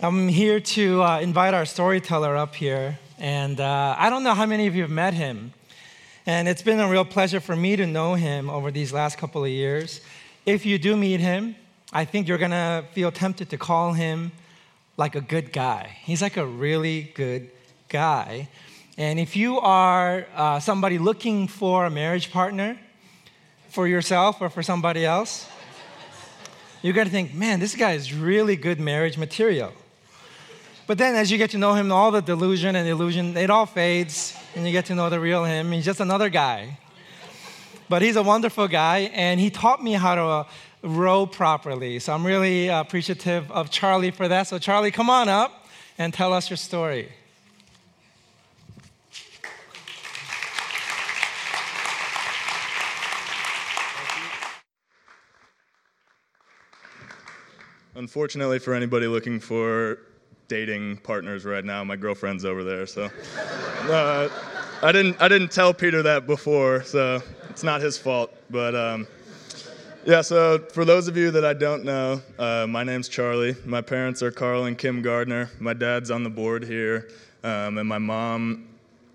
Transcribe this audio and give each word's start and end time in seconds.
I'm 0.00 0.26
here 0.26 0.58
to 0.58 1.02
uh, 1.04 1.20
invite 1.20 1.54
our 1.54 1.64
storyteller 1.64 2.36
up 2.36 2.56
here. 2.56 2.98
And 3.16 3.60
uh, 3.60 3.94
I 3.96 4.10
don't 4.10 4.24
know 4.24 4.34
how 4.34 4.44
many 4.44 4.66
of 4.66 4.74
you 4.74 4.82
have 4.82 4.90
met 4.90 5.14
him. 5.14 5.52
And 6.26 6.48
it's 6.48 6.62
been 6.62 6.80
a 6.80 6.88
real 6.88 7.04
pleasure 7.04 7.38
for 7.38 7.54
me 7.54 7.76
to 7.76 7.86
know 7.86 8.14
him 8.14 8.50
over 8.50 8.72
these 8.72 8.92
last 8.92 9.18
couple 9.18 9.44
of 9.44 9.50
years. 9.50 10.00
If 10.46 10.66
you 10.66 10.78
do 10.78 10.96
meet 10.96 11.20
him, 11.20 11.54
I 11.92 12.04
think 12.06 12.26
you're 12.26 12.38
going 12.38 12.50
to 12.50 12.84
feel 12.92 13.12
tempted 13.12 13.50
to 13.50 13.56
call 13.56 13.92
him 13.92 14.32
like 14.96 15.14
a 15.14 15.20
good 15.20 15.52
guy. 15.52 15.96
He's 16.02 16.20
like 16.20 16.36
a 16.36 16.46
really 16.46 17.12
good 17.14 17.52
guy. 17.88 18.48
And 18.98 19.20
if 19.20 19.36
you 19.36 19.60
are 19.60 20.26
uh, 20.34 20.58
somebody 20.58 20.98
looking 20.98 21.46
for 21.46 21.86
a 21.86 21.90
marriage 21.90 22.32
partner 22.32 22.80
for 23.68 23.86
yourself 23.86 24.40
or 24.40 24.50
for 24.50 24.62
somebody 24.64 25.04
else, 25.04 25.48
you're 26.82 26.94
going 26.94 27.06
to 27.06 27.12
think, 27.12 27.32
man, 27.32 27.60
this 27.60 27.76
guy 27.76 27.92
is 27.92 28.12
really 28.12 28.56
good 28.56 28.80
marriage 28.80 29.16
material. 29.16 29.72
But 30.86 30.98
then 30.98 31.14
as 31.14 31.30
you 31.30 31.38
get 31.38 31.50
to 31.50 31.58
know 31.58 31.72
him, 31.72 31.90
all 31.90 32.10
the 32.10 32.20
delusion 32.20 32.76
and 32.76 32.86
illusion, 32.86 33.34
it 33.38 33.48
all 33.48 33.64
fades, 33.64 34.36
and 34.54 34.66
you 34.66 34.72
get 34.72 34.84
to 34.86 34.94
know 34.94 35.08
the 35.08 35.18
real 35.18 35.42
him. 35.44 35.72
He's 35.72 35.86
just 35.86 36.00
another 36.00 36.28
guy. 36.28 36.78
But 37.88 38.02
he's 38.02 38.16
a 38.16 38.22
wonderful 38.22 38.68
guy, 38.68 39.10
and 39.14 39.40
he 39.40 39.48
taught 39.48 39.82
me 39.82 39.92
how 39.92 40.14
to 40.14 40.22
uh, 40.22 40.44
row 40.82 41.24
properly. 41.24 41.98
So 42.00 42.12
I'm 42.12 42.24
really 42.26 42.68
appreciative 42.68 43.50
of 43.50 43.70
Charlie 43.70 44.10
for 44.10 44.28
that. 44.28 44.46
So, 44.46 44.58
Charlie, 44.58 44.90
come 44.90 45.08
on 45.08 45.30
up 45.30 45.66
and 45.96 46.12
tell 46.12 46.34
us 46.34 46.50
your 46.50 46.58
story. 46.58 47.10
Unfortunately, 57.94 58.58
for 58.58 58.74
anybody 58.74 59.06
looking 59.06 59.40
for 59.40 59.98
dating 60.48 60.98
partners 60.98 61.44
right 61.44 61.64
now, 61.64 61.82
my 61.84 61.96
girlfriend's 61.96 62.44
over 62.44 62.64
there. 62.64 62.86
So 62.86 63.10
uh, 63.90 64.28
I 64.82 64.92
didn't 64.92 65.20
I 65.20 65.28
didn't 65.28 65.50
tell 65.50 65.72
Peter 65.72 66.02
that 66.02 66.26
before, 66.26 66.82
so 66.84 67.22
it's 67.50 67.62
not 67.62 67.80
his 67.80 67.96
fault. 67.96 68.34
But 68.50 68.74
um, 68.74 69.06
yeah, 70.04 70.20
so 70.20 70.58
for 70.72 70.84
those 70.84 71.08
of 71.08 71.16
you 71.16 71.30
that 71.30 71.44
I 71.44 71.54
don't 71.54 71.84
know, 71.84 72.20
uh, 72.38 72.66
my 72.68 72.84
name's 72.84 73.08
Charlie. 73.08 73.56
My 73.64 73.80
parents 73.80 74.22
are 74.22 74.30
Carl 74.30 74.66
and 74.66 74.76
Kim 74.76 75.02
Gardner. 75.02 75.50
My 75.58 75.72
dad's 75.72 76.10
on 76.10 76.22
the 76.22 76.30
board 76.30 76.64
here, 76.64 77.08
um, 77.42 77.78
and 77.78 77.88
my 77.88 77.98
mom 77.98 78.68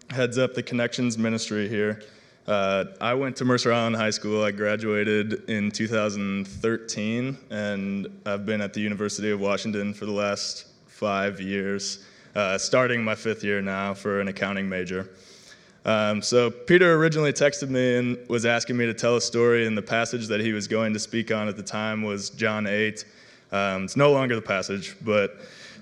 heads 0.09 0.37
up 0.37 0.55
the 0.55 0.63
Connections 0.63 1.17
Ministry 1.17 1.67
here. 1.67 2.01
Uh, 2.47 2.85
I 2.99 3.13
went 3.13 3.35
to 3.35 3.45
Mercer 3.45 3.71
Island 3.71 3.95
High 3.95 4.09
School. 4.09 4.43
I 4.43 4.49
graduated 4.49 5.47
in 5.47 5.69
2013, 5.69 7.37
and 7.51 8.07
I've 8.25 8.43
been 8.47 8.59
at 8.59 8.73
the 8.73 8.79
University 8.79 9.29
of 9.29 9.39
Washington 9.39 9.93
for 9.93 10.07
the 10.07 10.11
last 10.11 10.65
five 10.99 11.39
years, 11.39 12.03
uh, 12.35 12.57
starting 12.57 13.01
my 13.01 13.15
fifth 13.15 13.41
year 13.41 13.61
now 13.61 13.93
for 13.93 14.19
an 14.19 14.27
accounting 14.27 14.67
major. 14.67 15.09
Um, 15.85 16.21
so 16.21 16.51
Peter 16.51 16.95
originally 16.95 17.31
texted 17.31 17.69
me 17.69 17.95
and 17.95 18.17
was 18.27 18.45
asking 18.45 18.75
me 18.75 18.85
to 18.85 18.93
tell 18.93 19.15
a 19.15 19.21
story, 19.21 19.65
and 19.65 19.77
the 19.77 19.81
passage 19.81 20.27
that 20.27 20.41
he 20.41 20.51
was 20.51 20.67
going 20.67 20.91
to 20.91 20.99
speak 20.99 21.31
on 21.31 21.47
at 21.47 21.55
the 21.55 21.63
time 21.63 22.03
was 22.03 22.29
John 22.31 22.67
8. 22.67 23.05
Um, 23.53 23.85
it's 23.85 23.95
no 23.95 24.11
longer 24.11 24.35
the 24.35 24.41
passage, 24.41 24.97
but 25.01 25.37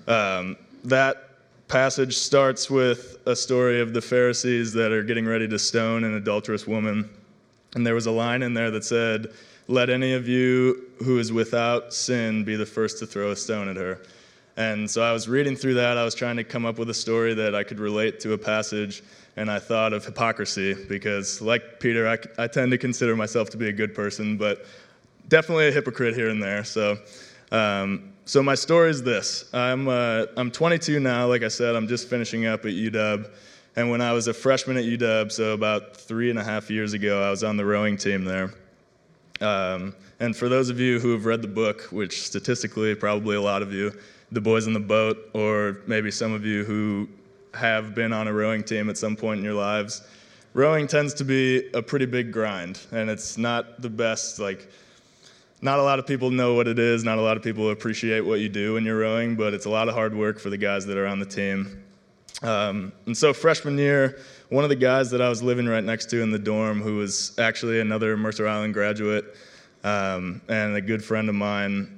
um, 0.06 0.56
that 0.84 1.24
passage 1.66 2.16
starts 2.16 2.70
with 2.70 3.18
a 3.26 3.34
story 3.34 3.80
of 3.80 3.92
the 3.92 4.00
Pharisees 4.00 4.72
that 4.74 4.92
are 4.92 5.02
getting 5.02 5.26
ready 5.26 5.48
to 5.48 5.58
stone 5.58 6.04
an 6.04 6.14
adulterous 6.14 6.64
woman. 6.64 7.10
And 7.74 7.84
there 7.84 7.94
was 7.94 8.06
a 8.06 8.12
line 8.12 8.42
in 8.42 8.54
there 8.54 8.70
that 8.70 8.84
said, 8.84 9.32
Let 9.66 9.90
any 9.90 10.14
of 10.14 10.28
you 10.28 10.86
who 11.04 11.18
is 11.18 11.32
without 11.32 11.92
sin 11.92 12.44
be 12.44 12.54
the 12.54 12.64
first 12.64 13.00
to 13.00 13.06
throw 13.06 13.32
a 13.32 13.36
stone 13.36 13.68
at 13.68 13.76
her. 13.76 14.00
And 14.58 14.90
so 14.90 15.02
I 15.02 15.12
was 15.12 15.28
reading 15.28 15.56
through 15.56 15.74
that. 15.74 15.96
I 15.96 16.04
was 16.04 16.14
trying 16.14 16.36
to 16.36 16.44
come 16.44 16.66
up 16.66 16.78
with 16.78 16.90
a 16.90 16.94
story 16.94 17.32
that 17.32 17.54
I 17.54 17.62
could 17.62 17.78
relate 17.78 18.20
to 18.20 18.34
a 18.34 18.38
passage. 18.38 19.02
And 19.36 19.50
I 19.50 19.58
thought 19.60 19.94
of 19.94 20.04
hypocrisy 20.04 20.74
because, 20.74 21.40
like 21.40 21.80
Peter, 21.80 22.06
I, 22.06 22.18
I 22.42 22.48
tend 22.48 22.72
to 22.72 22.78
consider 22.78 23.16
myself 23.16 23.48
to 23.50 23.56
be 23.56 23.68
a 23.68 23.72
good 23.72 23.94
person, 23.94 24.36
but 24.36 24.66
definitely 25.28 25.68
a 25.68 25.70
hypocrite 25.70 26.14
here 26.14 26.28
and 26.28 26.42
there. 26.42 26.64
So 26.64 26.98
um, 27.50 28.12
so 28.24 28.42
my 28.42 28.54
story 28.54 28.90
is 28.90 29.02
this: 29.02 29.48
I'm 29.54 29.88
uh, 29.88 30.26
I'm 30.36 30.50
22 30.50 31.00
now. 31.00 31.26
Like 31.26 31.42
I 31.42 31.48
said, 31.48 31.74
I'm 31.74 31.88
just 31.88 32.08
finishing 32.08 32.46
up 32.46 32.64
at 32.66 32.72
UW, 32.72 33.30
and 33.76 33.90
when 33.90 34.00
I 34.00 34.12
was 34.12 34.28
a 34.28 34.34
freshman 34.34 34.76
at 34.76 34.84
UW, 34.84 35.32
so 35.32 35.52
about 35.54 35.96
three 35.96 36.30
and 36.30 36.38
a 36.38 36.44
half 36.44 36.70
years 36.70 36.92
ago, 36.92 37.22
I 37.22 37.30
was 37.30 37.42
on 37.42 37.56
the 37.56 37.64
rowing 37.64 37.96
team 37.96 38.24
there. 38.24 38.52
Um, 39.40 39.94
and 40.20 40.36
for 40.36 40.48
those 40.48 40.68
of 40.68 40.80
you 40.80 40.98
who 40.98 41.12
have 41.12 41.24
read 41.24 41.42
the 41.42 41.48
book, 41.48 41.82
which 41.92 42.22
statistically 42.22 42.94
probably 42.94 43.36
a 43.36 43.40
lot 43.40 43.62
of 43.62 43.72
you, 43.72 43.92
The 44.32 44.40
Boys 44.40 44.66
in 44.66 44.72
the 44.72 44.80
Boat, 44.80 45.30
or 45.34 45.78
maybe 45.86 46.10
some 46.10 46.32
of 46.32 46.44
you 46.44 46.64
who 46.64 47.08
have 47.54 47.94
been 47.94 48.12
on 48.12 48.28
a 48.28 48.32
rowing 48.32 48.62
team 48.62 48.90
at 48.90 48.98
some 48.98 49.16
point 49.16 49.38
in 49.38 49.44
your 49.44 49.54
lives, 49.54 50.02
rowing 50.54 50.86
tends 50.86 51.14
to 51.14 51.24
be 51.24 51.68
a 51.72 51.82
pretty 51.82 52.06
big 52.06 52.32
grind, 52.32 52.80
and 52.92 53.08
it's 53.08 53.38
not 53.38 53.80
the 53.80 53.90
best 53.90 54.38
like 54.38 54.68
not 55.60 55.78
a 55.78 55.82
lot 55.82 55.98
of 55.98 56.06
people 56.06 56.30
know 56.30 56.54
what 56.54 56.68
it 56.68 56.78
is. 56.78 57.02
Not 57.02 57.18
a 57.18 57.20
lot 57.20 57.36
of 57.36 57.42
people 57.42 57.70
appreciate 57.70 58.20
what 58.20 58.40
you 58.40 58.48
do 58.48 58.74
when 58.74 58.84
you're 58.84 58.98
rowing, 58.98 59.34
but 59.34 59.54
it's 59.54 59.66
a 59.66 59.70
lot 59.70 59.88
of 59.88 59.94
hard 59.94 60.14
work 60.14 60.38
for 60.38 60.50
the 60.50 60.56
guys 60.56 60.86
that 60.86 60.96
are 60.96 61.06
on 61.06 61.18
the 61.18 61.26
team. 61.26 61.82
Um, 62.42 62.92
and 63.06 63.16
so, 63.16 63.32
freshman 63.32 63.76
year, 63.76 64.20
one 64.50 64.62
of 64.62 64.70
the 64.70 64.76
guys 64.76 65.10
that 65.10 65.20
I 65.20 65.28
was 65.28 65.42
living 65.42 65.66
right 65.66 65.82
next 65.82 66.10
to 66.10 66.22
in 66.22 66.30
the 66.30 66.38
dorm, 66.38 66.80
who 66.80 66.96
was 66.96 67.36
actually 67.38 67.80
another 67.80 68.16
Mercer 68.16 68.46
Island 68.46 68.74
graduate 68.74 69.34
um, 69.82 70.40
and 70.48 70.76
a 70.76 70.80
good 70.80 71.04
friend 71.04 71.28
of 71.28 71.34
mine, 71.34 71.97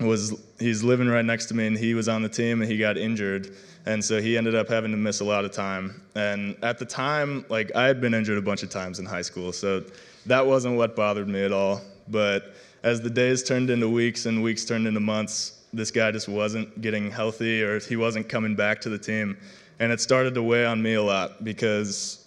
was 0.00 0.40
he's 0.58 0.82
living 0.82 1.08
right 1.08 1.24
next 1.24 1.46
to 1.46 1.54
me, 1.54 1.66
and 1.66 1.76
he 1.76 1.94
was 1.94 2.08
on 2.08 2.22
the 2.22 2.28
team, 2.28 2.62
and 2.62 2.70
he 2.70 2.78
got 2.78 2.96
injured, 2.96 3.54
and 3.86 4.04
so 4.04 4.20
he 4.20 4.36
ended 4.36 4.54
up 4.54 4.68
having 4.68 4.90
to 4.90 4.96
miss 4.96 5.20
a 5.20 5.24
lot 5.24 5.44
of 5.44 5.52
time. 5.52 6.02
And 6.14 6.56
at 6.62 6.78
the 6.78 6.84
time, 6.84 7.44
like 7.48 7.74
I 7.74 7.86
had 7.86 8.00
been 8.00 8.14
injured 8.14 8.38
a 8.38 8.42
bunch 8.42 8.62
of 8.62 8.70
times 8.70 8.98
in 8.98 9.06
high 9.06 9.22
school, 9.22 9.52
so 9.52 9.84
that 10.26 10.46
wasn't 10.46 10.76
what 10.76 10.96
bothered 10.96 11.28
me 11.28 11.44
at 11.44 11.52
all. 11.52 11.80
But 12.08 12.54
as 12.82 13.00
the 13.00 13.10
days 13.10 13.42
turned 13.42 13.70
into 13.70 13.88
weeks 13.88 14.26
and 14.26 14.42
weeks 14.42 14.64
turned 14.64 14.86
into 14.86 15.00
months, 15.00 15.60
this 15.72 15.90
guy 15.90 16.10
just 16.10 16.28
wasn't 16.28 16.80
getting 16.80 17.10
healthy 17.10 17.62
or 17.62 17.80
he 17.80 17.96
wasn't 17.96 18.28
coming 18.28 18.54
back 18.54 18.80
to 18.82 18.88
the 18.88 18.98
team. 18.98 19.38
And 19.78 19.90
it 19.90 20.00
started 20.00 20.34
to 20.34 20.42
weigh 20.42 20.66
on 20.66 20.82
me 20.82 20.94
a 20.94 21.02
lot 21.02 21.44
because 21.44 22.21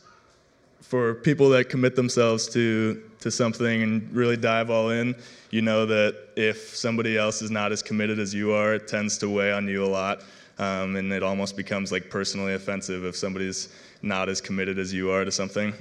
for 0.88 1.16
people 1.16 1.50
that 1.50 1.69
commit 1.69 1.96
themselves 1.96 2.47
to, 2.50 3.01
to 3.19 3.31
something 3.31 3.81
and 3.81 4.13
really 4.13 4.38
dive 4.38 4.69
all 4.69 4.91
in, 4.91 5.16
you 5.50 5.62
know 5.62 5.85
that 5.85 6.16
if 6.35 6.75
somebody 6.75 7.18
else 7.18 7.41
is 7.41 7.50
not 7.50 7.72
as 7.72 7.81
committed 7.81 8.19
as 8.19 8.34
you 8.34 8.53
are, 8.53 8.75
it 8.75 8.88
tends 8.88 9.18
to 9.19 9.29
weigh 9.29 9.51
on 9.51 9.68
you 9.68 9.84
a 9.84 9.88
lot. 9.88 10.22
Um, 10.57 10.95
and 10.95 11.12
it 11.12 11.24
almost 11.24 11.57
becomes 11.57 11.91
like 11.91 12.09
personally 12.09 12.53
offensive 12.53 13.03
if 13.03 13.16
somebody's 13.16 13.69
not 14.01 14.29
as 14.29 14.40
committed 14.40 14.78
as 14.78 14.94
you 14.94 15.12
are 15.12 15.25
to 15.25 15.31
something. 15.31 15.74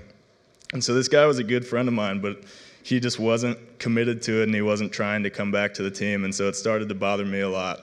And 0.73 0.83
so 0.83 0.95
this 0.95 1.07
guy 1.07 1.27
was 1.27 1.39
a 1.39 1.45
good 1.45 1.67
friend 1.67 1.87
of 1.87 1.95
mine, 1.95 2.21
but 2.21 2.43
he 2.83 2.99
just 2.99 3.19
wasn't 3.19 3.59
committed 3.79 4.23
to 4.23 4.41
it 4.41 4.45
and 4.45 4.55
he 4.55 4.63
wasn't 4.63 4.91
trying 4.91 5.23
to 5.23 5.31
come 5.31 5.53
back 5.53 5.75
to 5.75 5.83
the 5.83 5.91
team. 5.91 6.25
And 6.25 6.35
so 6.35 6.49
it 6.49 6.57
started 6.57 6.89
to 6.89 6.95
bother 6.95 7.25
me 7.25 7.41
a 7.41 7.49
lot. 7.49 7.81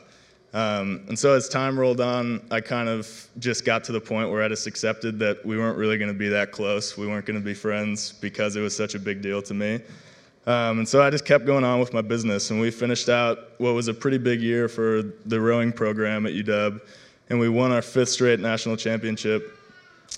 Um, 0.53 1.05
and 1.07 1.17
so 1.17 1.33
as 1.33 1.47
time 1.47 1.79
rolled 1.79 2.01
on, 2.01 2.45
I 2.51 2.59
kind 2.59 2.89
of 2.89 3.27
just 3.39 3.63
got 3.63 3.83
to 3.85 3.93
the 3.93 4.01
point 4.01 4.29
where 4.29 4.43
I 4.43 4.49
just 4.49 4.67
accepted 4.67 5.17
that 5.19 5.45
we 5.45 5.57
weren't 5.57 5.77
really 5.77 5.97
going 5.97 6.11
to 6.11 6.17
be 6.17 6.27
that 6.29 6.51
close. 6.51 6.97
We 6.97 7.07
weren't 7.07 7.25
going 7.25 7.39
to 7.39 7.45
be 7.45 7.53
friends 7.53 8.13
because 8.13 8.55
it 8.57 8.61
was 8.61 8.75
such 8.75 8.93
a 8.93 8.99
big 8.99 9.21
deal 9.21 9.41
to 9.43 9.53
me. 9.53 9.79
Um, 10.47 10.79
and 10.79 10.87
so 10.87 11.01
I 11.01 11.09
just 11.09 11.23
kept 11.23 11.45
going 11.45 11.63
on 11.63 11.79
with 11.79 11.93
my 11.93 12.01
business. 12.01 12.51
And 12.51 12.59
we 12.59 12.69
finished 12.69 13.07
out 13.07 13.51
what 13.59 13.73
was 13.73 13.87
a 13.87 13.93
pretty 13.93 14.17
big 14.17 14.41
year 14.41 14.67
for 14.67 15.03
the 15.25 15.39
rowing 15.39 15.71
program 15.71 16.25
at 16.25 16.33
UW. 16.33 16.81
And 17.29 17.39
we 17.39 17.47
won 17.47 17.71
our 17.71 17.81
fifth 17.81 18.09
straight 18.09 18.39
national 18.41 18.75
championship. 18.75 19.57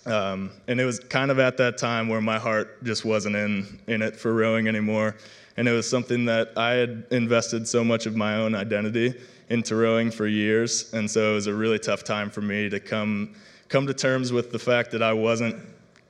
Um, 0.07 0.49
and 0.67 0.81
it 0.81 0.85
was 0.85 0.99
kind 0.99 1.29
of 1.29 1.37
at 1.37 1.57
that 1.57 1.77
time 1.77 2.07
where 2.07 2.21
my 2.21 2.39
heart 2.39 2.83
just 2.83 3.05
wasn't 3.05 3.35
in, 3.35 3.79
in 3.85 4.01
it 4.01 4.15
for 4.15 4.33
rowing 4.33 4.67
anymore. 4.67 5.15
And 5.57 5.67
it 5.67 5.71
was 5.71 5.87
something 5.87 6.25
that 6.25 6.57
I 6.57 6.71
had 6.71 7.05
invested 7.11 7.67
so 7.67 7.83
much 7.83 8.07
of 8.07 8.15
my 8.15 8.37
own 8.37 8.55
identity 8.55 9.13
into 9.49 9.75
rowing 9.75 10.11
for 10.11 10.27
years. 10.27 10.93
And 10.93 11.09
so 11.09 11.31
it 11.31 11.35
was 11.35 11.47
a 11.47 11.53
really 11.53 11.79
tough 11.79 12.03
time 12.03 12.29
for 12.29 12.41
me 12.41 12.69
to 12.69 12.79
come, 12.79 13.35
come 13.69 13.85
to 13.87 13.93
terms 13.93 14.31
with 14.31 14.51
the 14.51 14.59
fact 14.59 14.91
that 14.91 15.03
I 15.03 15.13
wasn't 15.13 15.55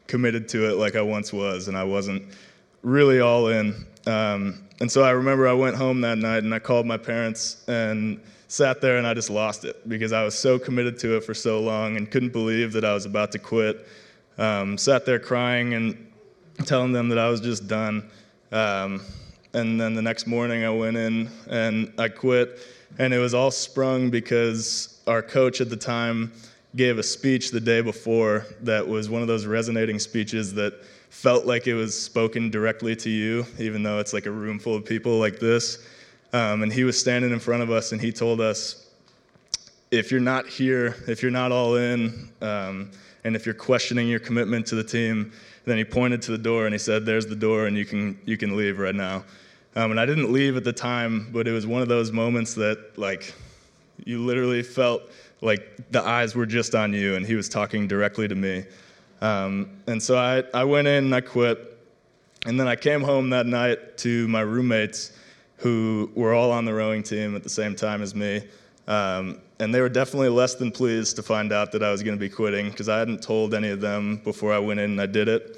committed 0.08 0.48
to 0.50 0.70
it 0.70 0.76
like 0.76 0.96
I 0.96 1.02
once 1.02 1.34
was, 1.34 1.68
and 1.68 1.78
I 1.78 1.84
wasn't 1.84 2.24
really 2.84 3.20
all 3.20 3.48
in. 3.48 3.86
Um, 4.06 4.64
and 4.80 4.92
so 4.92 5.04
I 5.04 5.12
remember 5.12 5.48
I 5.48 5.54
went 5.54 5.76
home 5.76 6.02
that 6.02 6.18
night 6.18 6.44
and 6.44 6.54
I 6.54 6.60
called 6.60 6.86
my 6.86 6.98
parents 6.98 7.64
and 7.68 8.20
sat 8.48 8.82
there 8.82 8.98
and 8.98 9.08
I 9.08 9.14
just 9.14 9.30
lost 9.30 9.66
it 9.66 9.88
because 9.90 10.12
I 10.12 10.24
was 10.24 10.38
so 10.38 10.60
committed 10.60 11.00
to 11.00 11.18
it 11.18 11.24
for 11.24 11.34
so 11.34 11.60
long 11.60 11.98
and 11.98 12.12
couldn't 12.12 12.34
believe 12.34 12.74
that 12.74 12.86
I 12.86 12.94
was 12.94 13.06
about 13.06 13.32
to 13.32 13.40
quit. 13.40 13.88
Um, 14.38 14.78
sat 14.78 15.06
there 15.06 15.20
crying 15.20 15.74
and 15.74 16.12
telling 16.66 16.92
them 16.92 17.10
that 17.10 17.18
I 17.18 17.30
was 17.30 17.42
just 17.42 17.68
done. 17.68 18.10
Um, 18.52 19.02
and 19.54 19.80
then 19.80 19.94
the 19.94 20.02
next 20.02 20.28
morning 20.28 20.66
I 20.66 20.70
went 20.70 20.98
in 20.98 21.30
and 21.50 21.94
I 21.98 22.10
quit. 22.10 22.60
And 23.00 23.14
it 23.14 23.20
was 23.20 23.34
all 23.34 23.52
sprung 23.52 24.10
because 24.10 25.02
our 25.08 25.22
coach 25.22 25.62
at 25.62 25.70
the 25.70 25.78
time 25.78 26.32
gave 26.76 26.98
a 26.98 27.04
speech 27.04 27.52
the 27.52 27.60
day 27.60 27.82
before 27.82 28.46
that 28.62 28.88
was 28.88 29.10
one 29.10 29.22
of 29.22 29.28
those 29.28 29.46
resonating 29.46 30.00
speeches 30.00 30.54
that 30.56 30.84
felt 31.10 31.46
like 31.46 31.68
it 31.68 31.76
was 31.76 32.00
spoken 32.00 32.50
directly 32.50 32.96
to 32.96 33.10
you, 33.10 33.46
even 33.60 33.84
though 33.84 34.00
it's 34.00 34.14
like 34.14 34.26
a 34.26 34.32
room 34.32 34.60
full 34.60 34.76
of 34.76 34.86
people 34.86 35.20
like 35.20 35.40
this. 35.40 35.86
Um, 36.34 36.64
and 36.64 36.74
he 36.74 36.84
was 36.84 37.00
standing 37.00 37.32
in 37.32 37.40
front 37.40 37.62
of 37.62 37.70
us 37.70 37.92
and 37.92 38.02
he 38.02 38.12
told 38.12 38.42
us, 38.42 38.90
if 39.92 40.12
you're 40.12 40.20
not 40.20 40.48
here, 40.48 40.96
if 41.08 41.22
you're 41.22 41.32
not 41.32 41.52
all 41.52 41.76
in, 41.76 42.32
um, 42.42 42.90
and 43.24 43.36
if 43.36 43.46
you're 43.46 43.54
questioning 43.54 44.08
your 44.08 44.20
commitment 44.20 44.66
to 44.68 44.76
the 44.76 44.84
team, 44.84 45.32
then 45.66 45.78
he 45.78 45.84
pointed 45.84 46.22
to 46.24 46.32
the 46.32 46.38
door 46.38 46.66
and 46.66 46.74
he 46.74 46.80
said, 46.80 47.06
"There's 47.06 47.28
the 47.28 47.36
door, 47.36 47.68
and 47.68 47.78
you 47.78 47.86
can 47.86 48.18
you 48.26 48.36
can 48.36 48.58
leave 48.58 48.80
right 48.80 48.96
now." 48.96 49.24
Um, 49.76 49.92
and 49.92 50.00
I 50.00 50.06
didn't 50.06 50.32
leave 50.32 50.56
at 50.56 50.64
the 50.64 50.74
time, 50.74 51.30
but 51.32 51.48
it 51.48 51.52
was 51.52 51.66
one 51.66 51.82
of 51.82 51.88
those 51.88 52.12
moments 52.12 52.54
that 52.56 52.98
like 52.98 53.34
you 54.06 54.24
literally 54.24 54.64
felt 54.64 55.04
like 55.42 55.92
the 55.92 56.02
eyes 56.02 56.36
were 56.36 56.46
just 56.46 56.76
on 56.76 56.94
you, 56.94 57.16
and 57.16 57.26
he 57.26 57.36
was 57.36 57.50
talking 57.50 57.88
directly 57.88 58.28
to 58.28 58.36
me. 58.36 58.66
Um, 59.22 59.70
and 59.88 60.02
so 60.02 60.18
I, 60.18 60.44
I 60.54 60.64
went 60.64 60.88
in 60.88 61.06
and 61.06 61.16
I 61.16 61.22
quit. 61.22 61.70
And 62.46 62.60
then 62.60 62.68
I 62.68 62.76
came 62.76 63.02
home 63.02 63.30
that 63.30 63.46
night 63.46 63.98
to 64.00 64.28
my 64.28 64.42
roommates 64.42 65.14
who 65.56 66.12
were 66.14 66.34
all 66.34 66.52
on 66.52 66.66
the 66.66 66.74
rowing 66.74 67.02
team 67.04 67.38
at 67.38 67.44
the 67.44 67.50
same 67.50 67.74
time 67.74 68.02
as 68.02 68.14
me. 68.14 68.44
Um, 68.86 69.40
and 69.60 69.74
they 69.74 69.80
were 69.80 69.88
definitely 69.88 70.28
less 70.28 70.56
than 70.56 70.72
pleased 70.72 71.16
to 71.16 71.24
find 71.24 71.54
out 71.54 71.72
that 71.72 71.82
I 71.82 71.90
was 71.90 72.04
going 72.04 72.18
to 72.18 72.20
be 72.20 72.28
quitting 72.28 72.70
because 72.70 72.90
I 72.90 73.00
hadn't 73.00 73.24
told 73.24 73.54
any 73.54 73.70
of 73.70 73.80
them 73.80 74.18
before 74.26 74.52
I 74.52 74.60
went 74.60 74.82
in 74.82 74.92
and 74.92 75.02
I 75.02 75.06
did 75.06 75.30
it. 75.30 75.58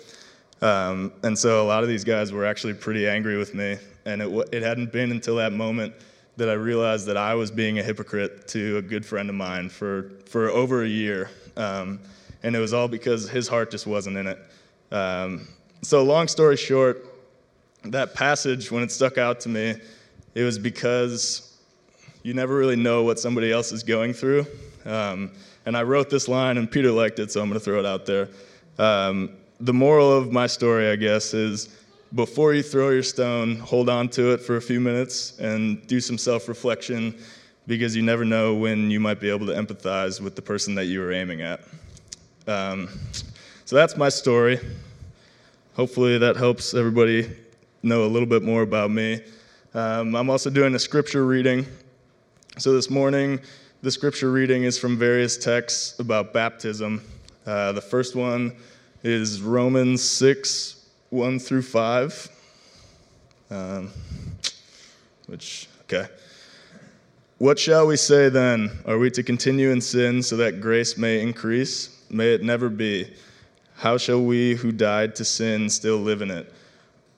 Um, 0.61 1.11
and 1.23 1.37
so 1.37 1.63
a 1.63 1.65
lot 1.65 1.81
of 1.81 1.89
these 1.89 2.03
guys 2.03 2.31
were 2.31 2.45
actually 2.45 2.75
pretty 2.75 3.07
angry 3.07 3.35
with 3.35 3.55
me. 3.55 3.77
And 4.05 4.21
it, 4.21 4.49
it 4.51 4.63
hadn't 4.63 4.91
been 4.91 5.11
until 5.11 5.35
that 5.37 5.53
moment 5.53 5.93
that 6.37 6.49
I 6.49 6.53
realized 6.53 7.07
that 7.07 7.17
I 7.17 7.33
was 7.35 7.49
being 7.49 7.79
a 7.79 7.83
hypocrite 7.83 8.47
to 8.49 8.77
a 8.77 8.81
good 8.81 9.05
friend 9.05 9.29
of 9.29 9.35
mine 9.35 9.69
for, 9.69 10.11
for 10.25 10.49
over 10.49 10.83
a 10.83 10.87
year. 10.87 11.29
Um, 11.55 11.99
and 12.43 12.55
it 12.55 12.59
was 12.59 12.73
all 12.73 12.87
because 12.87 13.29
his 13.29 13.47
heart 13.47 13.71
just 13.71 13.87
wasn't 13.87 14.17
in 14.17 14.27
it. 14.27 14.39
Um, 14.91 15.47
so, 15.81 16.03
long 16.03 16.27
story 16.27 16.57
short, 16.57 17.05
that 17.83 18.13
passage, 18.13 18.71
when 18.71 18.83
it 18.83 18.91
stuck 18.91 19.17
out 19.17 19.39
to 19.41 19.49
me, 19.49 19.75
it 20.33 20.43
was 20.43 20.59
because 20.59 21.57
you 22.23 22.33
never 22.33 22.55
really 22.55 22.75
know 22.75 23.03
what 23.03 23.19
somebody 23.19 23.51
else 23.51 23.71
is 23.71 23.83
going 23.83 24.13
through. 24.13 24.45
Um, 24.85 25.31
and 25.65 25.75
I 25.75 25.83
wrote 25.83 26.09
this 26.09 26.27
line, 26.27 26.57
and 26.57 26.69
Peter 26.69 26.91
liked 26.91 27.19
it, 27.19 27.31
so 27.31 27.41
I'm 27.41 27.49
going 27.49 27.59
to 27.59 27.63
throw 27.63 27.79
it 27.79 27.85
out 27.85 28.05
there. 28.05 28.29
Um, 28.77 29.31
the 29.59 29.73
moral 29.73 30.11
of 30.11 30.31
my 30.31 30.47
story, 30.47 30.89
I 30.89 30.95
guess, 30.95 31.33
is 31.33 31.69
before 32.15 32.53
you 32.53 32.63
throw 32.63 32.89
your 32.89 33.03
stone, 33.03 33.57
hold 33.57 33.89
on 33.89 34.07
to 34.09 34.31
it 34.31 34.39
for 34.39 34.55
a 34.55 34.61
few 34.61 34.79
minutes 34.79 35.37
and 35.37 35.85
do 35.85 35.99
some 35.99 36.17
self 36.17 36.47
reflection 36.47 37.13
because 37.67 37.95
you 37.95 38.01
never 38.01 38.23
know 38.23 38.55
when 38.55 38.89
you 38.89 38.99
might 38.99 39.19
be 39.19 39.29
able 39.29 39.45
to 39.47 39.53
empathize 39.53 40.21
with 40.21 40.35
the 40.35 40.41
person 40.41 40.75
that 40.75 40.85
you 40.85 41.01
were 41.01 41.11
aiming 41.11 41.41
at. 41.41 41.61
Um, 42.47 42.87
so 43.65 43.75
that's 43.75 43.97
my 43.97 44.07
story. 44.07 44.59
Hopefully, 45.75 46.17
that 46.17 46.37
helps 46.37 46.73
everybody 46.73 47.29
know 47.83 48.05
a 48.05 48.07
little 48.07 48.29
bit 48.29 48.43
more 48.43 48.61
about 48.61 48.91
me. 48.91 49.21
Um, 49.73 50.15
I'm 50.15 50.29
also 50.29 50.49
doing 50.49 50.73
a 50.73 50.79
scripture 50.79 51.25
reading. 51.25 51.65
So 52.57 52.71
this 52.71 52.89
morning, 52.89 53.41
the 53.81 53.91
scripture 53.91 54.31
reading 54.31 54.63
is 54.63 54.79
from 54.79 54.97
various 54.97 55.37
texts 55.37 55.99
about 55.99 56.31
baptism. 56.31 57.03
Uh, 57.45 57.73
the 57.73 57.81
first 57.81 58.15
one 58.15 58.55
is 59.03 59.41
Romans 59.41 60.01
6, 60.01 60.84
1 61.15 61.39
through 61.39 61.61
5. 61.61 62.29
Um, 63.49 63.89
which, 65.27 65.67
okay. 65.83 66.07
What 67.37 67.57
shall 67.57 67.87
we 67.87 67.95
say 67.95 68.29
then? 68.29 68.69
Are 68.85 68.97
we 68.97 69.09
to 69.11 69.23
continue 69.23 69.71
in 69.71 69.81
sin 69.81 70.21
so 70.21 70.35
that 70.37 70.61
grace 70.61 70.97
may 70.97 71.21
increase? 71.21 72.03
May 72.09 72.33
it 72.33 72.43
never 72.43 72.69
be. 72.69 73.13
How 73.77 73.97
shall 73.97 74.21
we 74.21 74.55
who 74.55 74.71
died 74.71 75.15
to 75.15 75.25
sin 75.25 75.69
still 75.69 75.97
live 75.97 76.21
in 76.21 76.31
it? 76.31 76.53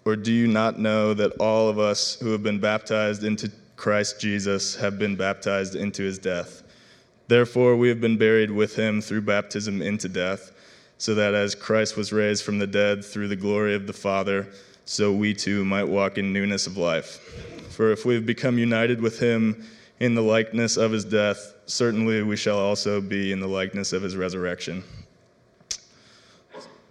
Or 0.05 0.15
do 0.15 0.31
you 0.31 0.47
not 0.47 0.79
know 0.79 1.13
that 1.13 1.33
all 1.39 1.67
of 1.67 1.79
us 1.79 2.19
who 2.19 2.31
have 2.31 2.43
been 2.43 2.59
baptized 2.59 3.23
into 3.23 3.51
Christ 3.75 4.19
Jesus 4.19 4.75
have 4.75 4.97
been 4.97 5.15
baptized 5.15 5.75
into 5.75 6.03
his 6.03 6.17
death? 6.19 6.63
Therefore, 7.27 7.75
we 7.75 7.89
have 7.89 7.99
been 7.99 8.17
buried 8.17 8.51
with 8.51 8.75
him 8.75 9.01
through 9.01 9.21
baptism 9.21 9.81
into 9.81 10.07
death 10.07 10.51
so 10.97 11.15
that 11.15 11.33
as 11.33 11.55
Christ 11.55 11.97
was 11.97 12.11
raised 12.11 12.43
from 12.43 12.59
the 12.59 12.67
dead 12.67 13.03
through 13.03 13.27
the 13.27 13.35
glory 13.35 13.75
of 13.75 13.87
the 13.87 13.93
Father, 13.93 14.47
so 14.85 15.11
we 15.11 15.33
too 15.33 15.65
might 15.65 15.83
walk 15.83 16.17
in 16.17 16.33
newness 16.33 16.67
of 16.67 16.77
life. 16.77 17.19
For 17.69 17.91
if 17.91 18.05
we 18.05 18.15
have 18.15 18.25
become 18.25 18.57
united 18.57 19.01
with 19.01 19.19
him 19.19 19.65
in 19.99 20.15
the 20.15 20.21
likeness 20.21 20.77
of 20.77 20.91
his 20.91 21.05
death, 21.05 21.53
certainly 21.65 22.23
we 22.23 22.35
shall 22.35 22.57
also 22.57 23.01
be 23.01 23.31
in 23.31 23.39
the 23.39 23.47
likeness 23.47 23.93
of 23.93 24.01
his 24.01 24.15
resurrection. 24.15 24.83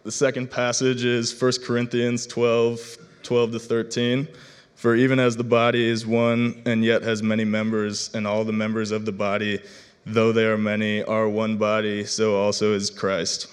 The 0.04 0.12
second 0.12 0.50
passage 0.50 1.04
is 1.04 1.40
1 1.40 1.52
Corinthians 1.64 2.26
12 2.26 2.98
12 3.24 3.52
to 3.52 3.58
13. 3.58 4.28
For 4.76 4.94
even 4.94 5.18
as 5.18 5.36
the 5.36 5.42
body 5.42 5.88
is 5.88 6.06
one 6.06 6.62
and 6.64 6.84
yet 6.84 7.02
has 7.02 7.22
many 7.22 7.44
members, 7.44 8.14
and 8.14 8.24
all 8.26 8.44
the 8.44 8.52
members 8.52 8.92
of 8.92 9.04
the 9.04 9.10
body, 9.10 9.58
though 10.04 10.30
they 10.30 10.44
are 10.44 10.58
many, 10.58 11.02
are 11.02 11.28
one 11.28 11.56
body, 11.56 12.04
so 12.04 12.36
also 12.36 12.72
is 12.72 12.88
Christ. 12.88 13.48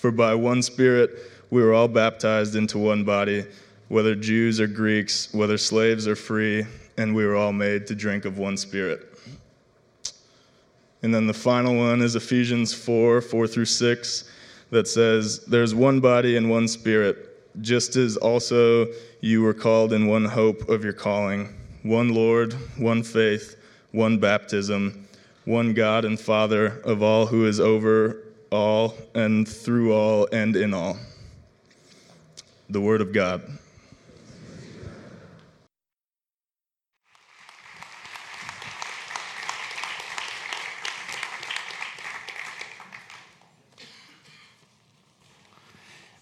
For 0.00 0.10
by 0.10 0.34
one 0.34 0.62
Spirit 0.62 1.10
we 1.50 1.62
were 1.62 1.74
all 1.74 1.86
baptized 1.86 2.56
into 2.56 2.78
one 2.78 3.04
body, 3.04 3.44
whether 3.88 4.14
Jews 4.14 4.58
or 4.58 4.66
Greeks, 4.66 5.28
whether 5.34 5.58
slaves 5.58 6.08
or 6.08 6.16
free, 6.16 6.64
and 6.96 7.14
we 7.14 7.26
were 7.26 7.36
all 7.36 7.52
made 7.52 7.86
to 7.88 7.94
drink 7.94 8.24
of 8.24 8.38
one 8.38 8.56
Spirit. 8.56 9.06
And 11.02 11.14
then 11.14 11.26
the 11.26 11.34
final 11.34 11.76
one 11.76 12.00
is 12.00 12.16
Ephesians 12.16 12.72
4 12.72 13.20
4 13.20 13.46
through 13.46 13.66
6, 13.66 14.30
that 14.70 14.88
says, 14.88 15.44
There's 15.44 15.74
one 15.74 16.00
body 16.00 16.38
and 16.38 16.48
one 16.48 16.66
Spirit, 16.66 17.52
just 17.60 17.94
as 17.96 18.16
also 18.16 18.86
you 19.20 19.42
were 19.42 19.52
called 19.52 19.92
in 19.92 20.06
one 20.06 20.24
hope 20.24 20.66
of 20.70 20.82
your 20.82 20.94
calling, 20.94 21.54
one 21.82 22.14
Lord, 22.14 22.54
one 22.78 23.02
faith, 23.02 23.56
one 23.92 24.16
baptism, 24.16 25.06
one 25.44 25.74
God 25.74 26.06
and 26.06 26.18
Father 26.18 26.80
of 26.84 27.02
all 27.02 27.26
who 27.26 27.44
is 27.44 27.60
over 27.60 28.29
all 28.50 28.94
and 29.14 29.46
through 29.46 29.92
all 29.92 30.28
and 30.32 30.56
in 30.56 30.74
all. 30.74 30.96
The 32.68 32.80
Word 32.80 33.00
of 33.00 33.12
God. 33.12 33.42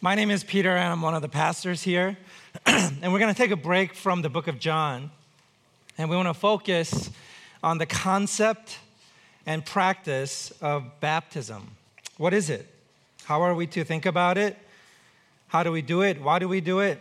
My 0.00 0.14
name 0.14 0.30
is 0.30 0.44
Peter, 0.44 0.70
and 0.70 0.92
I'm 0.92 1.02
one 1.02 1.14
of 1.14 1.22
the 1.22 1.28
pastors 1.28 1.82
here. 1.82 2.16
and 2.66 3.12
we're 3.12 3.18
going 3.18 3.34
to 3.34 3.36
take 3.36 3.50
a 3.50 3.56
break 3.56 3.94
from 3.94 4.22
the 4.22 4.28
book 4.28 4.46
of 4.46 4.60
John. 4.60 5.10
And 5.98 6.08
we 6.08 6.14
want 6.14 6.28
to 6.28 6.34
focus 6.34 7.10
on 7.64 7.78
the 7.78 7.86
concept 7.86 8.78
and 9.44 9.66
practice 9.66 10.52
of 10.62 11.00
baptism. 11.00 11.72
What 12.18 12.34
is 12.34 12.50
it? 12.50 12.66
How 13.24 13.42
are 13.42 13.54
we 13.54 13.68
to 13.68 13.84
think 13.84 14.04
about 14.04 14.38
it? 14.38 14.58
How 15.46 15.62
do 15.62 15.70
we 15.70 15.82
do 15.82 16.02
it? 16.02 16.20
Why 16.20 16.40
do 16.40 16.48
we 16.48 16.60
do 16.60 16.80
it? 16.80 17.00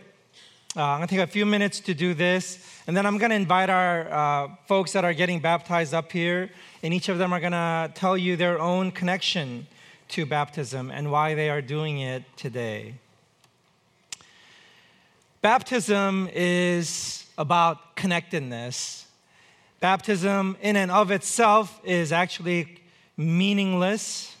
Uh, 0.76 0.82
I'm 0.84 0.98
going 0.98 1.08
to 1.08 1.14
take 1.16 1.24
a 1.24 1.26
few 1.26 1.44
minutes 1.44 1.80
to 1.80 1.92
do 1.92 2.14
this, 2.14 2.64
and 2.86 2.96
then 2.96 3.04
I'm 3.04 3.18
going 3.18 3.30
to 3.30 3.36
invite 3.36 3.68
our 3.68 4.08
uh, 4.12 4.48
folks 4.68 4.92
that 4.92 5.04
are 5.04 5.12
getting 5.12 5.40
baptized 5.40 5.92
up 5.92 6.12
here, 6.12 6.50
and 6.84 6.94
each 6.94 7.08
of 7.08 7.18
them 7.18 7.32
are 7.32 7.40
going 7.40 7.50
to 7.50 7.90
tell 7.96 8.16
you 8.16 8.36
their 8.36 8.60
own 8.60 8.92
connection 8.92 9.66
to 10.10 10.24
baptism 10.24 10.92
and 10.92 11.10
why 11.10 11.34
they 11.34 11.50
are 11.50 11.62
doing 11.62 11.98
it 11.98 12.22
today. 12.36 12.94
Baptism 15.42 16.30
is 16.32 17.26
about 17.36 17.96
connectedness. 17.96 19.06
Baptism, 19.80 20.56
in 20.62 20.76
and 20.76 20.92
of 20.92 21.10
itself, 21.10 21.80
is 21.82 22.12
actually 22.12 22.78
meaningless. 23.16 24.36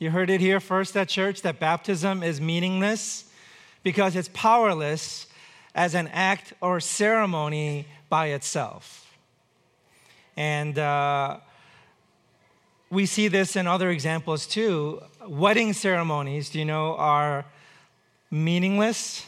You 0.00 0.10
heard 0.10 0.30
it 0.30 0.40
here 0.40 0.60
first 0.60 0.96
at 0.96 1.10
church 1.10 1.42
that 1.42 1.60
baptism 1.60 2.22
is 2.22 2.40
meaningless 2.40 3.26
because 3.82 4.16
it's 4.16 4.30
powerless 4.32 5.26
as 5.74 5.94
an 5.94 6.08
act 6.08 6.54
or 6.62 6.80
ceremony 6.80 7.84
by 8.08 8.28
itself. 8.28 9.14
And 10.38 10.78
uh, 10.78 11.40
we 12.88 13.04
see 13.04 13.28
this 13.28 13.56
in 13.56 13.66
other 13.66 13.90
examples 13.90 14.46
too. 14.46 15.02
Wedding 15.28 15.74
ceremonies, 15.74 16.48
do 16.48 16.60
you 16.60 16.64
know, 16.64 16.96
are 16.96 17.44
meaningless. 18.30 19.26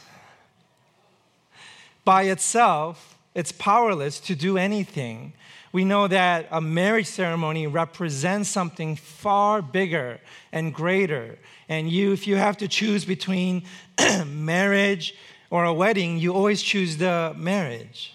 By 2.03 2.23
itself, 2.23 3.15
it's 3.35 3.51
powerless 3.51 4.19
to 4.21 4.35
do 4.35 4.57
anything 4.57 5.33
we 5.73 5.83
know 5.83 6.07
that 6.07 6.47
a 6.51 6.61
marriage 6.61 7.07
ceremony 7.07 7.65
represents 7.65 8.47
something 8.47 8.95
far 8.95 9.61
bigger 9.63 10.19
and 10.51 10.71
greater. 10.71 11.39
And 11.67 11.89
you, 11.89 12.13
if 12.13 12.27
you 12.27 12.35
have 12.35 12.57
to 12.57 12.67
choose 12.67 13.05
between 13.05 13.63
marriage 14.27 15.15
or 15.49 15.65
a 15.65 15.73
wedding, 15.73 16.19
you 16.19 16.31
always 16.31 16.61
choose 16.61 16.97
the 16.97 17.33
marriage, 17.35 18.13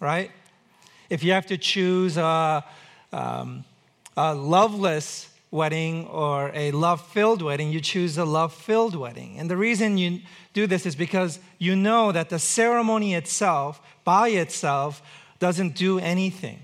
right? 0.00 0.32
If 1.08 1.22
you 1.22 1.30
have 1.30 1.46
to 1.46 1.56
choose 1.56 2.16
a, 2.16 2.64
um, 3.12 3.64
a 4.16 4.34
loveless 4.34 5.28
wedding 5.52 6.08
or 6.08 6.50
a 6.54 6.72
love 6.72 7.00
filled 7.00 7.40
wedding, 7.40 7.70
you 7.70 7.80
choose 7.80 8.18
a 8.18 8.24
love 8.24 8.52
filled 8.52 8.96
wedding. 8.96 9.38
And 9.38 9.48
the 9.48 9.56
reason 9.56 9.96
you 9.96 10.22
do 10.52 10.66
this 10.66 10.86
is 10.86 10.96
because 10.96 11.38
you 11.60 11.76
know 11.76 12.10
that 12.10 12.30
the 12.30 12.40
ceremony 12.40 13.14
itself, 13.14 13.80
by 14.02 14.30
itself, 14.30 15.00
doesn't 15.44 15.74
do 15.74 15.98
anything. 15.98 16.58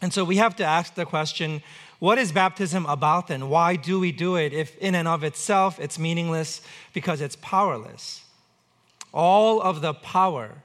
And 0.00 0.10
so 0.10 0.24
we 0.24 0.38
have 0.38 0.56
to 0.56 0.64
ask 0.64 0.94
the 0.94 1.04
question 1.04 1.62
what 1.98 2.16
is 2.16 2.32
baptism 2.32 2.86
about 2.86 3.28
then? 3.28 3.50
Why 3.50 3.76
do 3.76 4.00
we 4.00 4.10
do 4.10 4.36
it 4.36 4.54
if, 4.54 4.74
in 4.78 4.94
and 4.94 5.06
of 5.06 5.22
itself, 5.22 5.78
it's 5.78 5.98
meaningless 5.98 6.62
because 6.94 7.20
it's 7.20 7.36
powerless? 7.42 8.24
All 9.12 9.60
of 9.60 9.82
the 9.82 9.92
power 9.92 10.62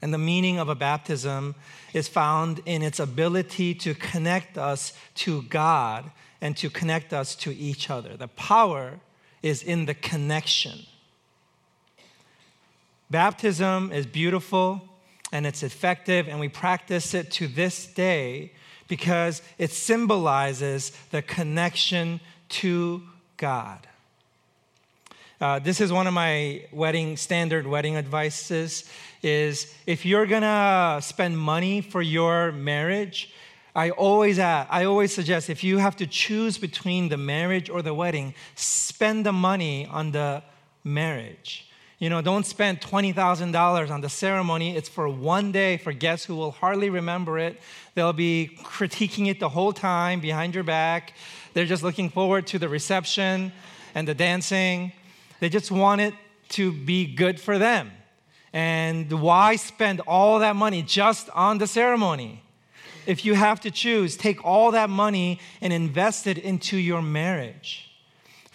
and 0.00 0.14
the 0.14 0.18
meaning 0.18 0.60
of 0.60 0.68
a 0.68 0.76
baptism 0.76 1.56
is 1.92 2.06
found 2.06 2.60
in 2.64 2.80
its 2.80 3.00
ability 3.00 3.74
to 3.74 3.92
connect 3.94 4.56
us 4.56 4.92
to 5.16 5.42
God 5.42 6.12
and 6.40 6.56
to 6.58 6.70
connect 6.70 7.12
us 7.12 7.34
to 7.34 7.52
each 7.52 7.90
other. 7.90 8.16
The 8.16 8.28
power 8.28 9.00
is 9.42 9.64
in 9.64 9.86
the 9.86 9.94
connection. 9.94 10.86
Baptism 13.10 13.90
is 13.90 14.06
beautiful 14.06 14.91
and 15.32 15.46
it's 15.46 15.62
effective, 15.62 16.28
and 16.28 16.38
we 16.38 16.48
practice 16.48 17.14
it 17.14 17.30
to 17.32 17.48
this 17.48 17.86
day 17.86 18.52
because 18.86 19.42
it 19.58 19.70
symbolizes 19.70 20.90
the 21.10 21.22
connection 21.22 22.20
to 22.50 23.02
God. 23.38 23.86
Uh, 25.40 25.58
this 25.58 25.80
is 25.80 25.92
one 25.92 26.06
of 26.06 26.14
my 26.14 26.62
wedding 26.70 27.16
standard 27.16 27.66
wedding 27.66 27.96
advices 27.96 28.84
is 29.22 29.74
if 29.86 30.06
you're 30.06 30.26
gonna 30.26 31.00
spend 31.02 31.36
money 31.36 31.80
for 31.80 32.00
your 32.00 32.52
marriage 32.52 33.32
i 33.74 33.90
always 33.90 34.38
ask, 34.38 34.68
i 34.70 34.84
always 34.84 35.12
suggest 35.12 35.50
if 35.50 35.64
you 35.64 35.78
have 35.78 35.96
to 35.96 36.06
choose 36.06 36.58
between 36.58 37.08
the 37.08 37.16
marriage 37.16 37.68
or 37.68 37.82
the 37.82 37.92
wedding 37.92 38.34
spend 38.54 39.26
the 39.26 39.32
money 39.32 39.84
on 39.86 40.12
the 40.12 40.40
marriage 40.84 41.71
you 42.02 42.10
know 42.10 42.20
don't 42.20 42.46
spend 42.46 42.80
$20000 42.80 43.90
on 43.90 44.00
the 44.00 44.08
ceremony 44.08 44.76
it's 44.76 44.88
for 44.88 45.08
one 45.08 45.52
day 45.52 45.76
for 45.76 45.92
guests 45.92 46.26
who 46.26 46.34
will 46.34 46.50
hardly 46.50 46.90
remember 46.90 47.38
it 47.38 47.60
they'll 47.94 48.12
be 48.12 48.58
critiquing 48.62 49.28
it 49.28 49.38
the 49.38 49.48
whole 49.48 49.72
time 49.72 50.20
behind 50.20 50.54
your 50.54 50.64
back 50.64 51.14
they're 51.54 51.72
just 51.74 51.82
looking 51.82 52.10
forward 52.10 52.46
to 52.46 52.58
the 52.58 52.68
reception 52.68 53.52
and 53.94 54.08
the 54.08 54.14
dancing 54.14 54.92
they 55.42 55.48
just 55.48 55.70
want 55.70 56.00
it 56.00 56.14
to 56.50 56.72
be 56.72 57.04
good 57.04 57.40
for 57.40 57.58
them. 57.58 57.90
And 58.52 59.10
why 59.20 59.56
spend 59.56 60.00
all 60.06 60.38
that 60.38 60.54
money 60.54 60.82
just 60.82 61.28
on 61.30 61.58
the 61.58 61.66
ceremony? 61.66 62.42
If 63.06 63.24
you 63.24 63.34
have 63.34 63.60
to 63.62 63.70
choose, 63.70 64.16
take 64.16 64.44
all 64.44 64.70
that 64.70 64.88
money 64.88 65.40
and 65.60 65.72
invest 65.72 66.26
it 66.26 66.38
into 66.38 66.76
your 66.76 67.02
marriage. 67.02 67.91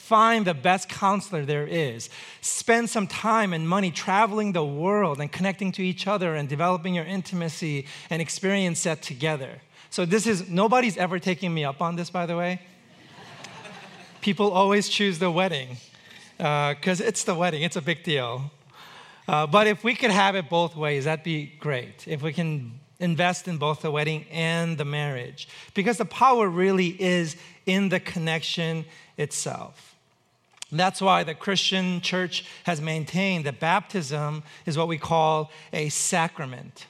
Find 0.08 0.48
the 0.48 0.54
best 0.54 0.88
counselor 0.88 1.44
there 1.44 1.68
is. 1.68 2.10
Spend 2.40 2.90
some 2.90 3.08
time 3.08 3.52
and 3.52 3.68
money 3.68 3.92
traveling 3.92 4.54
the 4.54 4.64
world 4.64 5.20
and 5.20 5.30
connecting 5.30 5.74
to 5.74 5.82
each 5.82 6.08
other 6.08 6.34
and 6.34 6.48
developing 6.48 6.96
your 6.96 7.04
intimacy 7.04 7.88
and 8.10 8.22
experience 8.22 8.80
set 8.80 9.02
together. 9.02 9.62
So, 9.90 10.06
this 10.06 10.26
is 10.26 10.48
nobody's 10.48 10.96
ever 10.96 11.20
taking 11.20 11.54
me 11.54 11.66
up 11.66 11.82
on 11.82 11.98
this, 11.98 12.10
by 12.10 12.26
the 12.26 12.38
way. 12.38 12.62
People 14.22 14.50
always 14.50 14.88
choose 14.88 15.20
the 15.20 15.30
wedding 15.30 15.76
because 16.38 17.02
uh, 17.02 17.10
it's 17.10 17.26
the 17.26 17.36
wedding, 17.36 17.64
it's 17.64 17.76
a 17.76 17.82
big 17.82 18.04
deal. 18.04 18.50
Uh, 19.28 19.46
but 19.46 19.68
if 19.68 19.84
we 19.84 19.94
could 19.94 20.12
have 20.12 20.38
it 20.38 20.50
both 20.50 20.78
ways, 20.78 21.04
that'd 21.04 21.26
be 21.26 21.52
great. 21.60 22.08
If 22.08 22.22
we 22.22 22.32
can 22.32 22.80
invest 23.02 23.50
in 23.50 23.58
both 23.58 23.82
the 23.82 23.92
wedding 23.92 24.26
and 24.32 24.78
the 24.78 24.86
marriage, 24.86 25.50
because 25.74 25.98
the 25.98 26.06
power 26.06 26.48
really 26.48 26.96
is 26.98 27.36
in 27.66 27.90
the 27.90 28.00
connection 28.00 28.86
itself. 29.18 29.97
That's 30.72 31.02
why 31.02 31.24
the 31.24 31.34
Christian 31.34 32.02
church 32.02 32.46
has 32.64 32.82
maintained 32.82 33.46
that 33.46 33.60
baptism 33.60 34.44
is 34.66 34.78
what 34.78 34.88
we 34.88 34.98
call 34.98 35.52
a 35.72 35.90
sacrament. 35.90 36.88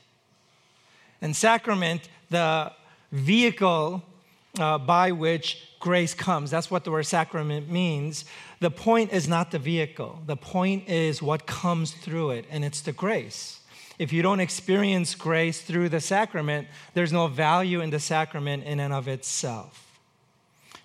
And 1.22 1.36
sacrament, 1.36 2.10
the 2.29 2.72
vehicle 3.12 4.03
uh, 4.60 4.77
by 4.77 5.12
which 5.12 5.63
grace 5.79 6.13
comes. 6.13 6.50
That's 6.50 6.72
what 6.72 6.84
the 6.84 6.91
word 6.91 7.03
sacrament 7.03 7.69
means. 7.69 8.25
The 8.60 8.72
point 8.72 9.13
is 9.13 9.27
not 9.27 9.51
the 9.51 9.60
vehicle, 9.60 10.22
the 10.25 10.36
point 10.36 10.89
is 10.89 11.22
what 11.22 11.46
comes 11.46 11.91
through 11.91 12.31
it, 12.31 12.46
and 12.50 12.65
it's 12.65 12.81
the 12.81 12.91
grace. 12.91 13.60
If 14.00 14.13
you 14.13 14.22
don't 14.22 14.39
experience 14.39 15.15
grace 15.15 15.62
through 15.62 15.89
the 15.89 16.00
sacrament, 16.00 16.67
there's 16.93 17.13
no 17.13 17.27
value 17.27 17.81
in 17.81 17.89
the 17.89 18.00
sacrament 18.00 18.63
in 18.63 18.79
and 18.79 18.93
of 18.93 19.07
itself. 19.07 19.87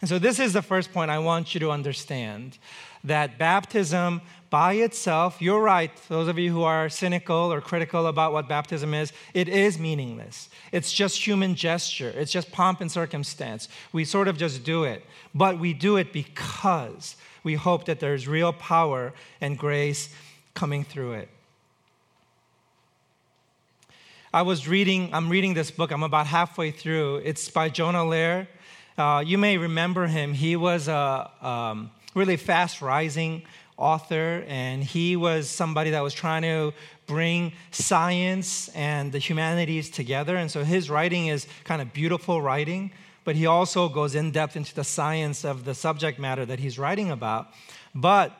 And 0.02 0.08
so, 0.08 0.18
this 0.18 0.40
is 0.40 0.52
the 0.52 0.62
first 0.62 0.92
point 0.92 1.10
I 1.10 1.20
want 1.20 1.54
you 1.54 1.60
to 1.60 1.70
understand 1.70 2.58
that 3.04 3.38
baptism 3.38 4.20
by 4.50 4.74
itself, 4.74 5.40
you're 5.40 5.62
right, 5.62 5.90
those 6.08 6.28
of 6.28 6.38
you 6.38 6.52
who 6.52 6.62
are 6.64 6.90
cynical 6.90 7.50
or 7.52 7.62
critical 7.62 8.06
about 8.08 8.34
what 8.34 8.48
baptism 8.48 8.92
is, 8.92 9.12
it 9.32 9.48
is 9.48 9.78
meaningless. 9.78 10.50
It's 10.72 10.92
just 10.92 11.26
human 11.26 11.54
gesture, 11.54 12.12
it's 12.14 12.30
just 12.30 12.52
pomp 12.52 12.80
and 12.80 12.92
circumstance. 12.92 13.68
We 13.92 14.04
sort 14.04 14.28
of 14.28 14.36
just 14.36 14.62
do 14.62 14.84
it. 14.84 15.06
But 15.34 15.58
we 15.58 15.72
do 15.72 15.96
it 15.96 16.12
because 16.12 17.16
we 17.44 17.54
hope 17.54 17.86
that 17.86 17.98
there's 17.98 18.28
real 18.28 18.52
power 18.52 19.14
and 19.40 19.56
grace 19.56 20.10
coming 20.52 20.84
through 20.84 21.12
it. 21.12 21.28
I 24.34 24.42
was 24.42 24.66
reading, 24.66 25.14
I'm 25.14 25.28
reading 25.28 25.54
this 25.54 25.70
book, 25.70 25.92
I'm 25.92 26.02
about 26.02 26.26
halfway 26.26 26.72
through. 26.72 27.18
It's 27.24 27.48
by 27.48 27.68
Jonah 27.68 27.98
Lehrer. 27.98 28.48
Uh, 28.98 29.22
you 29.26 29.38
may 29.38 29.56
remember 29.56 30.06
him. 30.06 30.34
He 30.34 30.56
was 30.56 30.88
a 30.88 31.30
um, 31.40 31.90
really 32.14 32.36
fast 32.36 32.82
rising 32.82 33.42
author, 33.76 34.44
and 34.46 34.84
he 34.84 35.16
was 35.16 35.48
somebody 35.48 35.90
that 35.90 36.02
was 36.02 36.14
trying 36.14 36.42
to 36.42 36.72
bring 37.06 37.52
science 37.70 38.68
and 38.68 39.12
the 39.12 39.18
humanities 39.18 39.90
together. 39.90 40.36
And 40.36 40.50
so 40.50 40.62
his 40.62 40.90
writing 40.90 41.26
is 41.26 41.46
kind 41.64 41.82
of 41.82 41.92
beautiful 41.92 42.40
writing, 42.40 42.92
but 43.24 43.34
he 43.34 43.46
also 43.46 43.88
goes 43.88 44.14
in 44.14 44.30
depth 44.30 44.56
into 44.56 44.74
the 44.74 44.84
science 44.84 45.44
of 45.44 45.64
the 45.64 45.74
subject 45.74 46.18
matter 46.18 46.44
that 46.44 46.60
he's 46.60 46.78
writing 46.78 47.10
about. 47.10 47.48
But 47.94 48.32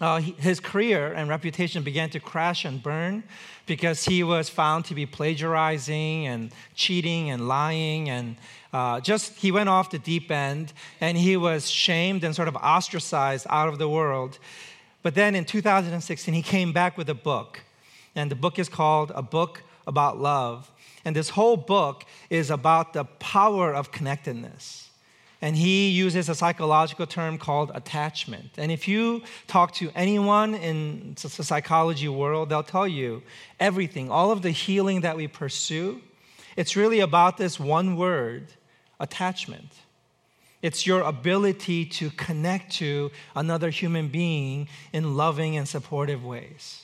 uh, 0.00 0.20
his 0.20 0.58
career 0.58 1.12
and 1.12 1.28
reputation 1.28 1.82
began 1.82 2.10
to 2.10 2.20
crash 2.20 2.64
and 2.64 2.82
burn 2.82 3.22
because 3.66 4.04
he 4.04 4.24
was 4.24 4.48
found 4.48 4.84
to 4.86 4.94
be 4.94 5.06
plagiarizing 5.06 6.26
and 6.26 6.52
cheating 6.74 7.30
and 7.30 7.46
lying 7.46 8.10
and 8.10 8.36
uh, 8.72 9.00
just 9.00 9.34
he 9.36 9.52
went 9.52 9.68
off 9.68 9.90
the 9.90 10.00
deep 10.00 10.32
end 10.32 10.72
and 11.00 11.16
he 11.16 11.36
was 11.36 11.70
shamed 11.70 12.24
and 12.24 12.34
sort 12.34 12.48
of 12.48 12.56
ostracized 12.56 13.46
out 13.48 13.68
of 13.68 13.78
the 13.78 13.88
world. 13.88 14.38
But 15.04 15.14
then 15.14 15.36
in 15.36 15.44
2016, 15.44 16.34
he 16.34 16.42
came 16.42 16.72
back 16.72 16.96
with 16.98 17.08
a 17.10 17.14
book, 17.14 17.60
and 18.16 18.30
the 18.30 18.34
book 18.34 18.58
is 18.58 18.70
called 18.70 19.12
A 19.14 19.22
Book 19.22 19.62
About 19.86 20.18
Love. 20.18 20.72
And 21.04 21.14
this 21.14 21.28
whole 21.28 21.58
book 21.58 22.04
is 22.30 22.50
about 22.50 22.94
the 22.94 23.04
power 23.04 23.74
of 23.74 23.92
connectedness. 23.92 24.83
And 25.44 25.54
he 25.54 25.90
uses 25.90 26.30
a 26.30 26.34
psychological 26.34 27.06
term 27.06 27.36
called 27.36 27.70
attachment. 27.74 28.52
And 28.56 28.72
if 28.72 28.88
you 28.88 29.22
talk 29.46 29.72
to 29.72 29.90
anyone 29.94 30.54
in 30.54 31.16
the 31.20 31.28
psychology 31.28 32.08
world, 32.08 32.48
they'll 32.48 32.62
tell 32.62 32.88
you 32.88 33.22
everything, 33.60 34.10
all 34.10 34.30
of 34.30 34.40
the 34.40 34.52
healing 34.52 35.02
that 35.02 35.18
we 35.18 35.28
pursue, 35.28 36.00
it's 36.56 36.76
really 36.76 37.00
about 37.00 37.36
this 37.36 37.60
one 37.60 37.96
word 37.96 38.54
attachment. 38.98 39.70
It's 40.62 40.86
your 40.86 41.02
ability 41.02 41.84
to 42.00 42.08
connect 42.08 42.72
to 42.76 43.10
another 43.36 43.68
human 43.68 44.08
being 44.08 44.66
in 44.94 45.14
loving 45.14 45.58
and 45.58 45.68
supportive 45.68 46.24
ways. 46.24 46.83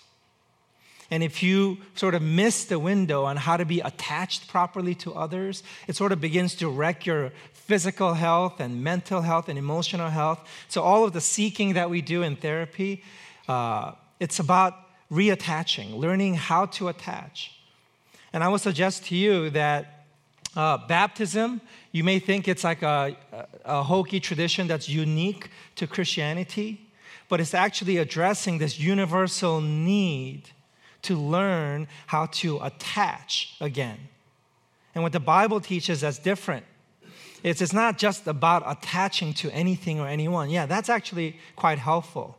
And 1.10 1.24
if 1.24 1.42
you 1.42 1.78
sort 1.94 2.14
of 2.14 2.22
miss 2.22 2.64
the 2.64 2.78
window 2.78 3.24
on 3.24 3.36
how 3.36 3.56
to 3.56 3.64
be 3.64 3.80
attached 3.80 4.46
properly 4.48 4.94
to 4.96 5.12
others, 5.14 5.62
it 5.88 5.96
sort 5.96 6.12
of 6.12 6.20
begins 6.20 6.54
to 6.56 6.68
wreck 6.68 7.04
your 7.04 7.32
physical 7.52 8.14
health 8.14 8.60
and 8.60 8.82
mental 8.84 9.20
health 9.20 9.48
and 9.48 9.58
emotional 9.58 10.10
health. 10.10 10.40
So, 10.68 10.82
all 10.82 11.04
of 11.04 11.12
the 11.12 11.20
seeking 11.20 11.74
that 11.74 11.90
we 11.90 12.00
do 12.00 12.22
in 12.22 12.36
therapy, 12.36 13.02
uh, 13.48 13.92
it's 14.20 14.38
about 14.38 14.74
reattaching, 15.10 15.96
learning 15.96 16.34
how 16.34 16.66
to 16.66 16.88
attach. 16.88 17.56
And 18.32 18.44
I 18.44 18.48
would 18.48 18.60
suggest 18.60 19.06
to 19.06 19.16
you 19.16 19.50
that 19.50 20.06
uh, 20.56 20.78
baptism, 20.86 21.60
you 21.90 22.04
may 22.04 22.20
think 22.20 22.46
it's 22.46 22.62
like 22.62 22.82
a, 22.82 23.16
a 23.64 23.82
hokey 23.82 24.20
tradition 24.20 24.68
that's 24.68 24.88
unique 24.88 25.50
to 25.76 25.86
Christianity, 25.86 26.88
but 27.28 27.40
it's 27.40 27.54
actually 27.54 27.96
addressing 27.98 28.58
this 28.58 28.78
universal 28.78 29.60
need 29.60 30.50
to 31.02 31.16
learn 31.16 31.88
how 32.06 32.26
to 32.26 32.58
attach 32.62 33.56
again. 33.60 33.98
And 34.94 35.02
what 35.02 35.12
the 35.12 35.20
Bible 35.20 35.60
teaches 35.60 36.00
that's 36.00 36.18
different. 36.18 36.64
It's, 37.42 37.62
it's 37.62 37.72
not 37.72 37.96
just 37.96 38.26
about 38.26 38.62
attaching 38.66 39.32
to 39.34 39.50
anything 39.50 39.98
or 40.00 40.06
anyone. 40.06 40.50
Yeah, 40.50 40.66
that's 40.66 40.88
actually 40.88 41.38
quite 41.56 41.78
helpful 41.78 42.36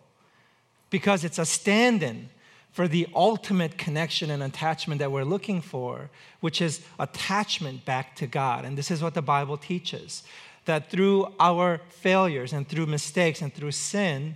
because 0.90 1.24
it's 1.24 1.40
a 1.40 1.46
stand 1.46 2.04
in 2.04 2.30
for 2.72 2.88
the 2.88 3.08
ultimate 3.16 3.78
connection 3.78 4.30
and 4.30 4.42
attachment 4.44 5.00
that 5.00 5.12
we're 5.12 5.26
looking 5.26 5.62
for, 5.62 6.10
which 6.40 6.62
is 6.62 6.82
attachment 7.00 7.84
back 7.84 8.16
to 8.18 8.28
God. 8.28 8.64
And 8.64 8.78
this 8.78 8.92
is 8.92 9.02
what 9.02 9.14
the 9.14 9.22
Bible 9.22 9.58
teaches 9.58 10.24
that 10.66 10.92
through 10.92 11.34
our 11.40 11.82
failures 11.90 12.54
and 12.54 12.68
through 12.68 12.86
mistakes 12.86 13.42
and 13.42 13.54
through 13.54 13.72
sin, 13.72 14.36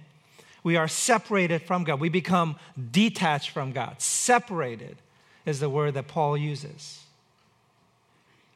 we 0.66 0.78
are 0.78 0.88
separated 0.88 1.62
from 1.62 1.84
God. 1.84 2.00
We 2.00 2.10
become 2.10 2.56
detached 2.92 3.52
from 3.52 3.72
God. 3.72 4.02
Separated 4.02 4.98
is 5.46 5.60
the 5.60 5.70
word 5.70 5.94
that 5.94 6.08
Paul 6.08 6.36
uses. 6.36 7.04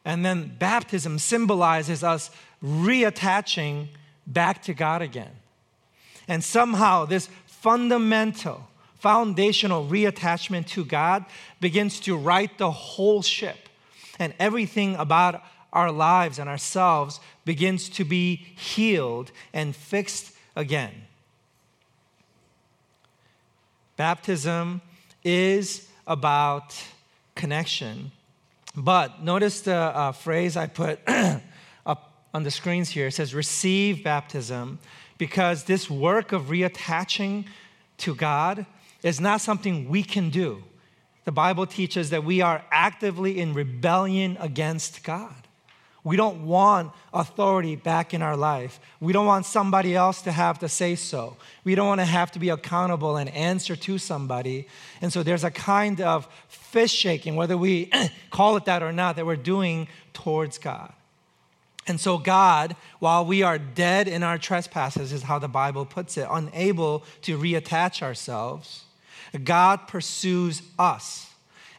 And 0.03 0.25
then 0.25 0.55
baptism 0.57 1.19
symbolizes 1.19 2.03
us 2.03 2.31
reattaching 2.63 3.89
back 4.25 4.63
to 4.63 4.73
God 4.73 5.03
again. 5.03 5.29
And 6.27 6.43
somehow, 6.43 7.05
this 7.05 7.29
fundamental, 7.45 8.67
foundational 8.97 9.85
reattachment 9.85 10.65
to 10.69 10.83
God 10.83 11.25
begins 11.61 11.99
to 12.01 12.17
right 12.17 12.57
the 12.57 12.71
whole 12.71 13.21
ship. 13.21 13.69
And 14.17 14.33
everything 14.39 14.95
about 14.95 15.43
our 15.71 15.91
lives 15.91 16.39
and 16.39 16.49
ourselves 16.49 17.19
begins 17.45 17.87
to 17.89 18.03
be 18.03 18.35
healed 18.35 19.31
and 19.53 19.75
fixed 19.75 20.31
again. 20.55 21.03
Baptism 23.99 24.79
is 25.25 25.89
about 26.07 26.73
connection. 27.35 28.13
But 28.73 29.21
notice 29.21 29.59
the 29.59 29.75
uh, 29.75 30.13
phrase 30.13 30.55
I 30.55 30.67
put 30.67 31.01
up 31.85 32.13
on 32.33 32.43
the 32.43 32.49
screens 32.49 32.87
here. 32.87 33.07
It 33.07 33.11
says, 33.11 33.35
receive 33.35 34.01
baptism, 34.01 34.79
because 35.17 35.65
this 35.65 35.89
work 35.89 36.31
of 36.31 36.43
reattaching 36.43 37.47
to 37.97 38.15
God 38.15 38.65
is 39.03 39.19
not 39.19 39.41
something 39.41 39.89
we 39.89 40.03
can 40.03 40.29
do. 40.29 40.63
The 41.25 41.33
Bible 41.33 41.65
teaches 41.65 42.09
that 42.11 42.23
we 42.23 42.39
are 42.39 42.63
actively 42.71 43.37
in 43.37 43.53
rebellion 43.53 44.37
against 44.39 45.03
God. 45.03 45.48
We 46.03 46.15
don't 46.15 46.45
want 46.45 46.91
authority 47.13 47.75
back 47.75 48.13
in 48.13 48.21
our 48.21 48.37
life. 48.37 48.79
We 49.01 49.11
don't 49.11 49.25
want 49.25 49.45
somebody 49.45 49.95
else 49.95 50.21
to 50.21 50.31
have 50.31 50.59
to 50.59 50.69
say 50.69 50.95
so. 50.95 51.35
We 51.63 51.75
don't 51.75 51.87
want 51.87 51.99
to 51.99 52.05
have 52.05 52.31
to 52.31 52.39
be 52.39 52.49
accountable 52.49 53.17
and 53.17 53.29
answer 53.31 53.75
to 53.75 53.97
somebody. 53.97 54.67
And 55.01 55.11
so 55.11 55.23
there's 55.23 55.43
a 55.43 55.51
kind 55.51 55.99
of 55.99 56.27
fist 56.47 56.95
shaking, 56.95 57.35
whether 57.35 57.57
we 57.57 57.91
call 58.29 58.55
it 58.55 58.65
that 58.65 58.81
or 58.81 58.93
not, 58.93 59.17
that 59.17 59.25
we're 59.25 59.35
doing 59.35 59.87
towards 60.13 60.57
God. 60.57 60.93
And 61.85 61.99
so, 61.99 62.17
God, 62.17 62.75
while 62.99 63.25
we 63.25 63.41
are 63.41 63.57
dead 63.57 64.07
in 64.07 64.21
our 64.21 64.37
trespasses, 64.37 65.11
is 65.11 65.23
how 65.23 65.39
the 65.39 65.47
Bible 65.47 65.85
puts 65.85 66.17
it, 66.17 66.27
unable 66.29 67.03
to 67.23 67.37
reattach 67.37 68.03
ourselves, 68.03 68.83
God 69.43 69.87
pursues 69.87 70.61
us 70.77 71.28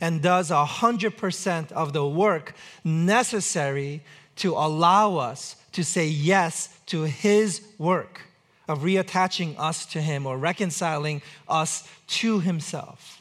and 0.01 0.23
does 0.23 0.51
100% 0.51 1.73
of 1.73 1.93
the 1.93 2.07
work 2.07 2.55
necessary 2.85 4.03
to 4.37 4.53
allow 4.55 5.17
us 5.17 5.57
to 5.73 5.85
say 5.85 6.07
yes 6.07 6.69
to 6.87 7.03
His 7.03 7.63
work 7.79 8.23
of 8.67 8.81
reattaching 8.81 9.55
us 9.59 9.85
to 9.87 10.01
Him 10.01 10.27
or 10.27 10.39
reconciling 10.39 11.23
us 11.49 11.89
to 12.07 12.41
Himself. 12.41 13.21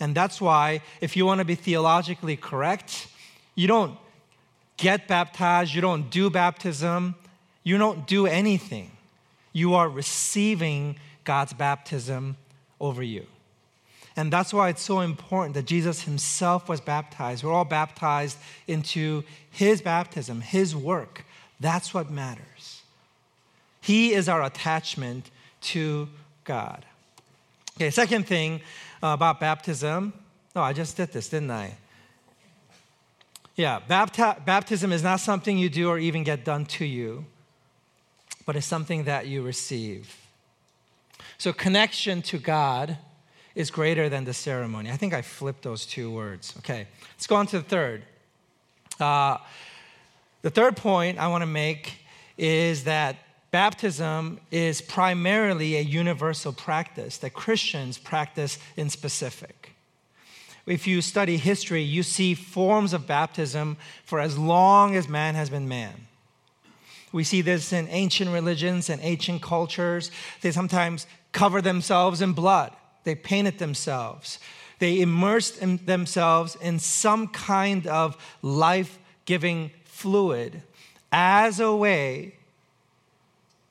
And 0.00 0.14
that's 0.14 0.40
why, 0.40 0.80
if 1.00 1.16
you 1.16 1.26
want 1.26 1.40
to 1.40 1.44
be 1.44 1.54
theologically 1.54 2.36
correct, 2.36 3.06
you 3.54 3.68
don't 3.68 3.96
get 4.78 5.06
baptized, 5.06 5.74
you 5.74 5.82
don't 5.82 6.10
do 6.10 6.30
baptism, 6.30 7.14
you 7.62 7.76
don't 7.76 8.06
do 8.06 8.26
anything. 8.26 8.90
You 9.52 9.74
are 9.74 9.88
receiving 9.88 10.96
God's 11.24 11.52
baptism 11.52 12.36
over 12.80 13.02
you. 13.02 13.26
And 14.20 14.30
that's 14.30 14.52
why 14.52 14.68
it's 14.68 14.82
so 14.82 15.00
important 15.00 15.54
that 15.54 15.64
Jesus 15.64 16.02
himself 16.02 16.68
was 16.68 16.78
baptized. 16.78 17.42
We're 17.42 17.54
all 17.54 17.64
baptized 17.64 18.36
into 18.66 19.24
his 19.50 19.80
baptism, 19.80 20.42
his 20.42 20.76
work. 20.76 21.24
That's 21.58 21.94
what 21.94 22.10
matters. 22.10 22.82
He 23.80 24.12
is 24.12 24.28
our 24.28 24.42
attachment 24.42 25.30
to 25.72 26.06
God. 26.44 26.84
Okay, 27.78 27.88
second 27.88 28.26
thing 28.26 28.60
about 29.02 29.40
baptism. 29.40 30.12
Oh, 30.54 30.60
I 30.60 30.74
just 30.74 30.98
did 30.98 31.12
this, 31.12 31.30
didn't 31.30 31.50
I? 31.50 31.78
Yeah, 33.56 33.80
bapti- 33.88 34.44
baptism 34.44 34.92
is 34.92 35.02
not 35.02 35.20
something 35.20 35.56
you 35.56 35.70
do 35.70 35.88
or 35.88 35.98
even 35.98 36.24
get 36.24 36.44
done 36.44 36.66
to 36.66 36.84
you, 36.84 37.24
but 38.44 38.54
it's 38.54 38.66
something 38.66 39.04
that 39.04 39.28
you 39.28 39.40
receive. 39.40 40.14
So, 41.38 41.54
connection 41.54 42.20
to 42.20 42.36
God 42.36 42.98
is 43.54 43.70
greater 43.70 44.08
than 44.08 44.24
the 44.24 44.34
ceremony. 44.34 44.90
I 44.90 44.96
think 44.96 45.14
I 45.14 45.22
flipped 45.22 45.62
those 45.62 45.86
two 45.86 46.10
words. 46.10 46.54
Okay, 46.58 46.86
let's 47.14 47.26
go 47.26 47.36
on 47.36 47.46
to 47.48 47.58
the 47.58 47.64
third. 47.64 48.02
Uh, 48.98 49.38
the 50.42 50.50
third 50.50 50.76
point 50.76 51.18
I 51.18 51.28
want 51.28 51.42
to 51.42 51.46
make 51.46 51.94
is 52.38 52.84
that 52.84 53.16
baptism 53.50 54.40
is 54.50 54.80
primarily 54.80 55.76
a 55.76 55.80
universal 55.80 56.52
practice 56.52 57.18
that 57.18 57.34
Christians 57.34 57.98
practice 57.98 58.58
in 58.76 58.88
specific. 58.90 59.72
If 60.66 60.86
you 60.86 61.02
study 61.02 61.36
history, 61.36 61.82
you 61.82 62.02
see 62.02 62.34
forms 62.34 62.92
of 62.92 63.06
baptism 63.06 63.76
for 64.04 64.20
as 64.20 64.38
long 64.38 64.94
as 64.94 65.08
man 65.08 65.34
has 65.34 65.50
been 65.50 65.68
man. 65.68 66.06
We 67.12 67.24
see 67.24 67.40
this 67.40 67.72
in 67.72 67.88
ancient 67.88 68.30
religions 68.30 68.88
and 68.88 69.00
ancient 69.02 69.42
cultures. 69.42 70.12
They 70.42 70.52
sometimes 70.52 71.08
cover 71.32 71.60
themselves 71.60 72.22
in 72.22 72.34
blood 72.34 72.72
they 73.04 73.14
painted 73.14 73.58
themselves. 73.58 74.38
They 74.78 75.00
immersed 75.00 75.58
in 75.58 75.80
themselves 75.84 76.56
in 76.56 76.78
some 76.78 77.28
kind 77.28 77.86
of 77.86 78.16
life 78.42 78.98
giving 79.24 79.70
fluid 79.84 80.62
as 81.12 81.60
a 81.60 81.74
way 81.74 82.34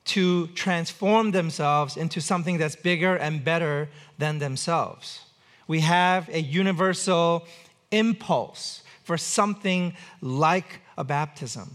to 0.04 0.46
transform 0.48 1.30
themselves 1.30 1.96
into 1.96 2.20
something 2.20 2.58
that's 2.58 2.76
bigger 2.76 3.16
and 3.16 3.44
better 3.44 3.88
than 4.18 4.38
themselves. 4.38 5.20
We 5.66 5.80
have 5.80 6.28
a 6.28 6.40
universal 6.40 7.46
impulse 7.90 8.82
for 9.04 9.16
something 9.16 9.94
like 10.20 10.80
a 10.96 11.04
baptism. 11.04 11.70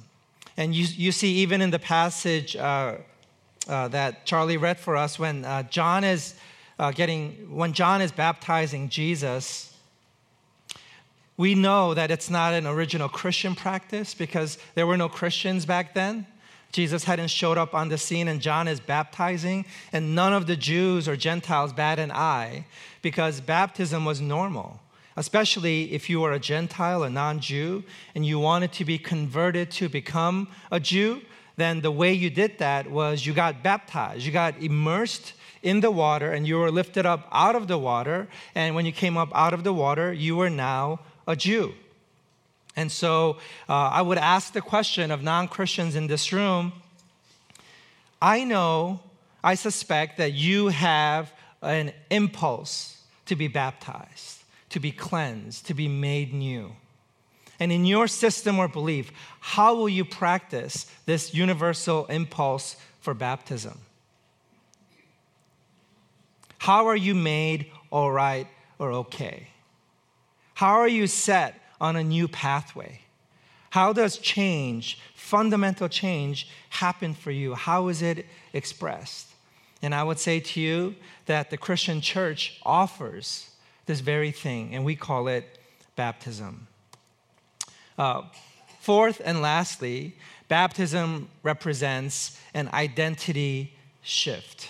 And 0.58 0.74
you, 0.74 0.86
you 0.86 1.12
see, 1.12 1.34
even 1.36 1.62
in 1.62 1.72
the 1.72 1.80
passage 1.80 2.56
uh, 2.56 2.96
uh, 3.68 3.88
that 3.90 4.26
Charlie 4.26 4.58
read 4.58 4.80
for 4.80 4.96
us, 4.96 5.20
when 5.20 5.44
uh, 5.44 5.64
John 5.64 6.04
is 6.04 6.36
uh, 6.78 6.92
getting, 6.92 7.56
when 7.56 7.74
John 7.74 8.02
is 8.02 8.12
baptizing 8.12 8.90
Jesus, 8.90 9.74
we 11.38 11.56
know 11.56 11.94
that 11.94 12.12
it's 12.12 12.30
not 12.30 12.54
an 12.54 12.66
original 12.66 13.10
Christian 13.10 13.56
practice 13.56 14.14
because 14.14 14.58
there 14.74 14.88
were 14.88 14.98
no 14.98 15.10
Christians 15.10 15.66
back 15.66 15.94
then. 15.94 16.26
Jesus 16.72 17.06
hadn't 17.06 17.30
showed 17.30 17.58
up 17.58 17.74
on 17.74 17.90
the 17.90 17.98
scene 17.98 18.28
and 18.28 18.42
John 18.42 18.68
is 18.68 18.80
baptizing, 18.80 19.66
and 19.94 20.14
none 20.14 20.34
of 20.34 20.46
the 20.46 20.58
Jews 20.58 21.08
or 21.08 21.16
Gentiles 21.16 21.72
bat 21.72 22.00
an 22.00 22.12
eye 22.12 22.66
because 23.02 23.40
baptism 23.40 24.04
was 24.04 24.20
normal, 24.20 24.82
especially 25.16 25.94
if 25.94 26.10
you 26.10 26.20
were 26.20 26.34
a 26.34 26.40
Gentile, 26.40 27.04
a 27.04 27.10
non 27.10 27.40
Jew, 27.40 27.84
and 28.14 28.26
you 28.26 28.40
wanted 28.40 28.74
to 28.74 28.84
be 28.84 28.98
converted 28.98 29.72
to 29.72 29.88
become 29.88 30.50
a 30.70 30.80
Jew. 30.80 31.22
Then 31.56 31.80
the 31.80 31.92
way 31.92 32.12
you 32.12 32.30
did 32.30 32.58
that 32.58 32.92
was 32.92 33.26
you 33.26 33.34
got 33.34 33.64
baptized, 33.64 34.26
you 34.26 34.34
got 34.34 34.62
immersed 34.62 35.34
in 35.66 35.82
the 35.82 35.92
water 35.92 36.32
and 36.32 36.48
you 36.48 36.58
were 36.58 36.72
lifted 36.72 37.06
up 37.06 37.28
out 37.32 37.56
of 37.56 37.68
the 37.68 37.78
water. 37.78 38.28
And 38.54 38.76
when 38.76 38.86
you 38.86 38.92
came 38.92 39.18
up 39.18 39.30
out 39.34 39.54
of 39.54 39.64
the 39.64 39.74
water, 39.74 40.14
you 40.14 40.38
were 40.38 40.50
now 40.50 41.00
a 41.28 41.36
Jew. 41.36 41.74
And 42.76 42.92
so 42.92 43.38
uh, 43.68 43.74
I 43.74 44.02
would 44.02 44.18
ask 44.18 44.54
the 44.54 44.62
question 44.62 45.12
of 45.12 45.24
non 45.24 45.48
Christians 45.48 45.96
in 45.96 46.08
this 46.08 46.32
room 46.32 46.74
I 48.22 48.44
know, 48.44 49.02
I 49.44 49.56
suspect 49.56 50.18
that 50.18 50.34
you 50.34 50.70
have 50.70 51.34
an 51.62 51.92
impulse 52.10 53.02
to 53.26 53.36
be 53.36 53.48
baptized, 53.48 54.44
to 54.70 54.80
be 54.80 54.92
cleansed, 54.92 55.66
to 55.68 55.74
be 55.74 55.88
made 55.88 56.34
new. 56.34 56.76
And 57.60 57.72
in 57.72 57.86
your 57.86 58.08
system 58.08 58.60
or 58.60 58.68
belief, 58.68 59.12
how 59.40 59.76
will 59.76 59.90
you 59.90 60.06
practice 60.06 60.86
this 61.06 61.34
universal 61.34 62.06
impulse 62.08 62.76
for 63.00 63.14
baptism? 63.14 63.80
How 66.66 66.88
are 66.88 66.96
you 66.96 67.14
made 67.14 67.68
all 67.92 68.12
right 68.12 68.48
or 68.80 68.92
okay? 68.92 69.50
How 70.56 70.80
are 70.80 70.88
you 70.88 71.06
set 71.06 71.54
on 71.80 71.96
a 71.96 72.04
new 72.04 72.28
pathway? 72.28 73.02
How 73.70 73.94
does 73.94 74.18
change, 74.18 74.98
fundamental 75.14 75.88
change, 75.88 76.48
happen 76.70 77.14
for 77.14 77.30
you? 77.30 77.54
How 77.54 77.88
is 77.90 78.02
it 78.02 78.26
expressed? 78.52 79.28
And 79.84 79.94
I 79.94 80.02
would 80.02 80.18
say 80.18 80.40
to 80.40 80.60
you 80.60 80.96
that 81.28 81.52
the 81.52 81.58
Christian 81.58 82.02
church 82.02 82.60
offers 82.66 83.52
this 83.86 84.00
very 84.00 84.32
thing, 84.32 84.74
and 84.74 84.84
we 84.84 84.96
call 84.96 85.28
it 85.28 85.60
baptism. 85.96 86.66
Uh, 87.96 88.24
fourth 88.80 89.22
and 89.24 89.40
lastly, 89.40 90.16
baptism 90.48 91.30
represents 91.44 92.40
an 92.56 92.72
identity 92.74 93.76
shift. 94.02 94.70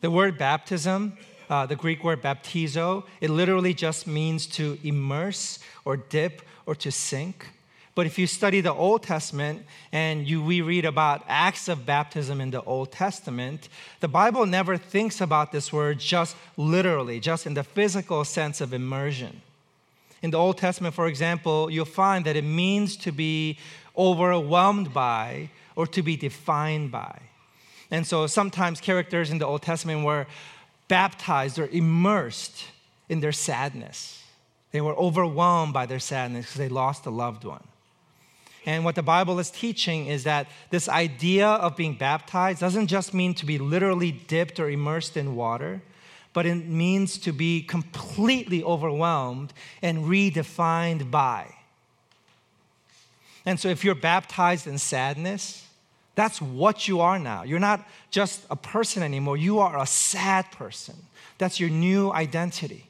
The 0.00 0.10
word 0.10 0.38
baptism 0.38 1.18
uh, 1.48 1.66
the 1.66 1.76
Greek 1.76 2.02
word 2.04 2.22
baptizo, 2.22 3.04
it 3.20 3.30
literally 3.30 3.74
just 3.74 4.06
means 4.06 4.46
to 4.46 4.78
immerse 4.82 5.58
or 5.84 5.96
dip 5.96 6.42
or 6.66 6.74
to 6.76 6.90
sink. 6.90 7.48
But 7.94 8.06
if 8.06 8.18
you 8.18 8.26
study 8.26 8.60
the 8.60 8.72
Old 8.72 9.04
Testament 9.04 9.64
and 9.92 10.26
you, 10.26 10.42
we 10.42 10.60
read 10.60 10.84
about 10.84 11.24
acts 11.28 11.68
of 11.68 11.86
baptism 11.86 12.40
in 12.40 12.50
the 12.50 12.62
Old 12.62 12.90
Testament, 12.90 13.68
the 14.00 14.08
Bible 14.08 14.46
never 14.46 14.76
thinks 14.76 15.20
about 15.20 15.52
this 15.52 15.72
word 15.72 16.00
just 16.00 16.34
literally, 16.56 17.20
just 17.20 17.46
in 17.46 17.54
the 17.54 17.62
physical 17.62 18.24
sense 18.24 18.60
of 18.60 18.72
immersion. 18.72 19.42
In 20.22 20.30
the 20.30 20.38
Old 20.38 20.58
Testament, 20.58 20.94
for 20.94 21.06
example, 21.06 21.70
you'll 21.70 21.84
find 21.84 22.24
that 22.24 22.34
it 22.34 22.44
means 22.44 22.96
to 22.96 23.12
be 23.12 23.58
overwhelmed 23.96 24.92
by 24.92 25.50
or 25.76 25.86
to 25.88 26.02
be 26.02 26.16
defined 26.16 26.90
by. 26.90 27.20
And 27.90 28.04
so 28.04 28.26
sometimes 28.26 28.80
characters 28.80 29.30
in 29.30 29.38
the 29.38 29.46
Old 29.46 29.62
Testament 29.62 30.04
were 30.04 30.26
baptized 30.88 31.58
or 31.58 31.66
immersed 31.68 32.66
in 33.08 33.20
their 33.20 33.32
sadness. 33.32 34.22
They 34.72 34.80
were 34.80 34.96
overwhelmed 34.96 35.72
by 35.72 35.86
their 35.86 36.00
sadness 36.00 36.46
because 36.46 36.58
they 36.58 36.68
lost 36.68 37.06
a 37.06 37.10
loved 37.10 37.44
one. 37.44 37.64
And 38.66 38.84
what 38.84 38.94
the 38.94 39.02
Bible 39.02 39.38
is 39.38 39.50
teaching 39.50 40.06
is 40.06 40.24
that 40.24 40.48
this 40.70 40.88
idea 40.88 41.46
of 41.46 41.76
being 41.76 41.94
baptized 41.94 42.60
doesn't 42.60 42.86
just 42.86 43.12
mean 43.12 43.34
to 43.34 43.46
be 43.46 43.58
literally 43.58 44.10
dipped 44.10 44.58
or 44.58 44.70
immersed 44.70 45.16
in 45.16 45.36
water, 45.36 45.82
but 46.32 46.46
it 46.46 46.66
means 46.66 47.18
to 47.18 47.32
be 47.32 47.62
completely 47.62 48.64
overwhelmed 48.64 49.52
and 49.82 50.04
redefined 50.04 51.10
by. 51.10 51.54
And 53.46 53.60
so 53.60 53.68
if 53.68 53.84
you're 53.84 53.94
baptized 53.94 54.66
in 54.66 54.78
sadness, 54.78 55.63
that's 56.14 56.40
what 56.40 56.86
you 56.86 57.00
are 57.00 57.18
now. 57.18 57.42
You're 57.42 57.58
not 57.58 57.86
just 58.10 58.44
a 58.50 58.56
person 58.56 59.02
anymore, 59.02 59.36
you 59.36 59.58
are 59.58 59.80
a 59.80 59.86
sad 59.86 60.50
person. 60.52 60.94
That's 61.38 61.58
your 61.58 61.70
new 61.70 62.12
identity. 62.12 62.88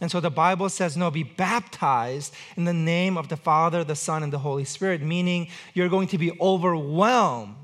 And 0.00 0.10
so 0.10 0.20
the 0.20 0.30
Bible 0.30 0.68
says, 0.68 0.96
no, 0.96 1.10
be 1.10 1.22
baptized 1.22 2.34
in 2.56 2.64
the 2.64 2.74
name 2.74 3.16
of 3.16 3.28
the 3.28 3.36
Father, 3.36 3.82
the 3.82 3.96
Son, 3.96 4.22
and 4.22 4.32
the 4.32 4.38
Holy 4.38 4.64
Spirit, 4.64 5.00
meaning 5.00 5.48
you're 5.72 5.88
going 5.88 6.08
to 6.08 6.18
be 6.18 6.38
overwhelmed 6.40 7.56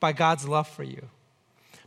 by 0.00 0.12
God's 0.12 0.48
love 0.48 0.68
for 0.68 0.84
you, 0.84 1.08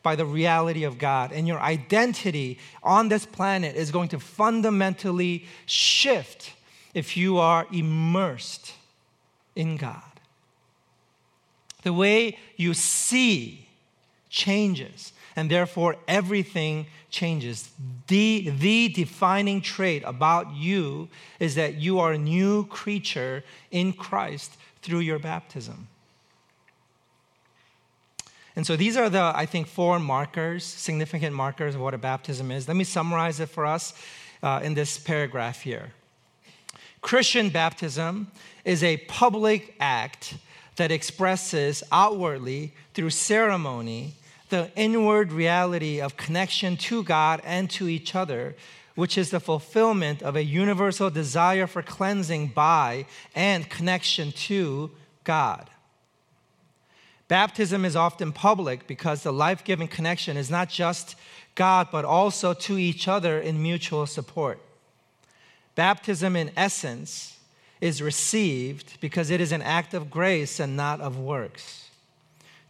by 0.03 0.15
the 0.15 0.25
reality 0.25 0.83
of 0.83 0.99
God. 0.99 1.31
And 1.31 1.47
your 1.47 1.59
identity 1.59 2.59
on 2.83 3.09
this 3.09 3.25
planet 3.25 3.75
is 3.75 3.89
going 3.89 4.09
to 4.09 4.19
fundamentally 4.19 5.45
shift 5.65 6.53
if 6.93 7.17
you 7.17 7.37
are 7.37 7.67
immersed 7.71 8.73
in 9.55 9.77
God. 9.77 10.06
The 11.87 11.93
way 11.93 12.37
you 12.57 12.73
see 12.73 13.65
changes 14.29 15.13
and 15.37 15.49
therefore 15.49 15.95
everything 16.05 16.87
changes. 17.09 17.69
The, 18.07 18.49
the 18.49 18.89
defining 18.89 19.61
trait 19.61 20.03
about 20.05 20.53
you 20.53 21.07
is 21.39 21.55
that 21.55 21.75
you 21.75 21.99
are 21.99 22.11
a 22.11 22.17
new 22.17 22.65
creature 22.65 23.41
in 23.71 23.93
Christ 23.93 24.57
through 24.81 24.99
your 24.99 25.17
baptism. 25.17 25.87
And 28.57 28.67
so 28.67 28.75
these 28.75 28.97
are 28.97 29.09
the, 29.09 29.31
I 29.33 29.45
think, 29.45 29.67
four 29.67 29.97
markers, 29.97 30.65
significant 30.65 31.33
markers 31.33 31.73
of 31.73 31.79
what 31.79 31.93
a 31.93 31.97
baptism 31.97 32.51
is. 32.51 32.67
Let 32.67 32.75
me 32.75 32.83
summarize 32.83 33.39
it 33.39 33.47
for 33.47 33.65
us 33.65 33.93
uh, 34.43 34.59
in 34.61 34.73
this 34.73 34.97
paragraph 34.97 35.61
here. 35.61 35.93
Christian 36.99 37.47
baptism 37.47 38.29
is 38.65 38.83
a 38.83 38.97
public 38.97 39.73
act 39.79 40.33
that 40.77 40.91
expresses 40.91 41.83
outwardly 41.91 42.73
through 42.93 43.09
ceremony 43.09 44.13
the 44.49 44.71
inward 44.75 45.31
reality 45.31 45.99
of 45.99 46.17
connection 46.17 46.77
to 46.77 47.03
God 47.03 47.41
and 47.43 47.69
to 47.71 47.87
each 47.87 48.15
other, 48.15 48.55
which 48.95 49.17
is 49.17 49.29
the 49.29 49.39
fulfillment 49.39 50.23
of 50.23 50.35
a 50.35 50.43
universal 50.43 51.09
desire 51.09 51.67
for 51.67 51.81
cleansing 51.81 52.47
by 52.47 53.05
and 53.35 53.69
connection 53.69 54.31
to 54.31 54.89
God. 55.23 55.69
Baptism 57.27 57.83
is 57.83 57.95
often 57.95 58.31
public 58.31 58.87
because 58.87 59.23
the 59.23 59.33
life 59.33 59.63
giving 59.65 59.87
connection 59.87 60.37
is 60.37 60.49
not 60.49 60.69
just 60.69 61.15
God, 61.55 61.89
but 61.91 62.05
also 62.05 62.53
to 62.53 62.77
each 62.77 63.07
other 63.07 63.39
in 63.39 63.61
mutual 63.61 64.05
support. 64.05 64.61
Baptism, 65.75 66.35
in 66.35 66.51
essence, 66.55 67.36
is 67.81 68.01
received 68.01 68.99
because 68.99 69.29
it 69.29 69.41
is 69.41 69.51
an 69.51 69.61
act 69.61 69.93
of 69.93 70.09
grace 70.09 70.59
and 70.59 70.75
not 70.75 71.01
of 71.01 71.17
works. 71.17 71.89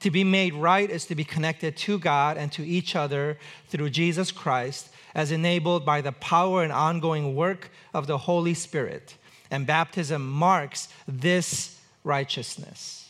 To 0.01 0.11
be 0.11 0.23
made 0.23 0.53
right 0.53 0.89
is 0.89 1.05
to 1.05 1.15
be 1.15 1.23
connected 1.23 1.75
to 1.77 1.97
God 1.97 2.37
and 2.37 2.51
to 2.53 2.65
each 2.65 2.95
other 2.95 3.37
through 3.69 3.89
Jesus 3.89 4.31
Christ, 4.31 4.89
as 5.15 5.31
enabled 5.31 5.85
by 5.85 6.01
the 6.01 6.11
power 6.11 6.63
and 6.63 6.71
ongoing 6.71 7.35
work 7.35 7.71
of 7.93 8.05
the 8.05 8.17
Holy 8.17 8.53
Spirit. 8.53 9.15
And 9.49 9.65
baptism 9.65 10.29
marks 10.29 10.89
this 11.07 11.79
righteousness. 12.03 13.09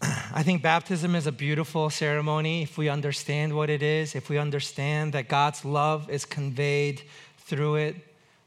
I 0.02 0.42
think 0.42 0.62
baptism 0.62 1.14
is 1.14 1.26
a 1.26 1.32
beautiful 1.32 1.90
ceremony 1.90 2.62
if 2.62 2.78
we 2.78 2.88
understand 2.88 3.54
what 3.54 3.68
it 3.68 3.82
is, 3.82 4.14
if 4.14 4.30
we 4.30 4.38
understand 4.38 5.12
that 5.12 5.28
God's 5.28 5.64
love 5.64 6.08
is 6.08 6.24
conveyed 6.24 7.02
through 7.38 7.76
it, 7.76 7.96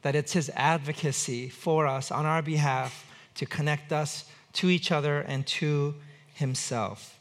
that 0.02 0.14
it's 0.14 0.32
His 0.32 0.50
advocacy 0.54 1.48
for 1.48 1.86
us 1.86 2.10
on 2.10 2.26
our 2.26 2.42
behalf 2.42 3.04
to 3.34 3.46
connect 3.46 3.92
us 3.92 4.24
to 4.54 4.68
each 4.68 4.90
other 4.90 5.20
and 5.20 5.46
to 5.46 5.94
himself. 6.34 7.18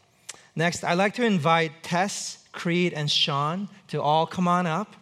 Next, 0.56 0.84
I'd 0.84 0.96
like 0.96 1.13
to 1.16 1.24
invite 1.24 1.84
Tess, 1.84 2.44
Creed, 2.52 2.94
and 2.94 3.10
Sean 3.10 3.70
to 3.90 4.02
all 4.02 4.26
come 4.26 4.48
on 4.48 4.66
up. 4.66 4.96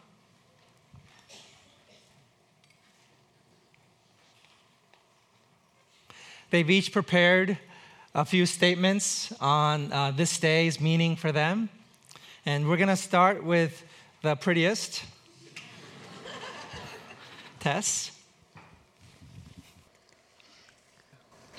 They've 6.49 6.69
each 6.69 6.91
prepared 6.91 7.57
a 8.13 8.25
few 8.25 8.45
statements 8.45 9.33
on 9.41 9.91
uh, 9.91 10.11
this 10.11 10.37
day's 10.39 10.79
meaning 10.79 11.15
for 11.15 11.31
them. 11.31 11.69
And 12.45 12.67
we're 12.67 12.77
going 12.77 12.89
to 12.89 12.95
start 12.95 13.43
with 13.43 13.83
the 14.21 14.35
prettiest, 14.35 15.03
Tess. 17.65 18.11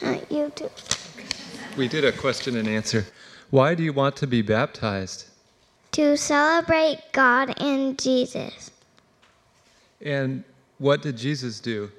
Uh, 0.00 0.18
you 0.30 0.52
too. 0.54 0.70
We 1.76 1.88
did 1.88 2.04
a 2.04 2.12
question 2.12 2.56
and 2.56 2.68
answer. 2.68 3.06
Why 3.50 3.74
do 3.74 3.82
you 3.82 3.92
want 3.92 4.14
to 4.18 4.28
be 4.28 4.40
baptized? 4.40 5.24
To 5.98 6.16
celebrate 6.16 7.00
God 7.10 7.60
and 7.60 7.98
Jesus. 7.98 8.70
And 10.00 10.44
what 10.78 11.02
did 11.02 11.16
Jesus 11.16 11.58
do? 11.58 11.90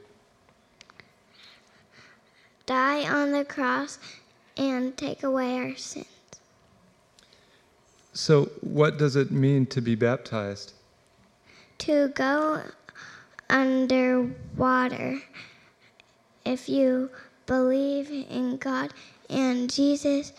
Die 2.66 3.14
on 3.14 3.34
the 3.34 3.44
cross 3.44 4.00
and 4.56 4.96
take 4.96 5.24
away 5.24 5.58
our 5.58 5.76
sins. 5.76 6.08
So, 8.14 8.46
what 8.62 8.98
does 8.98 9.18
it 9.18 9.32
mean 9.32 9.66
to 9.66 9.82
be 9.82 9.96
baptized? 9.96 10.72
To 11.80 12.08
go 12.16 12.62
underwater 13.50 15.22
if 16.46 16.70
you 16.70 17.10
believe 17.46 18.10
in 18.10 18.58
God 18.58 18.94
and 19.30 19.70
Jesus 19.70 20.34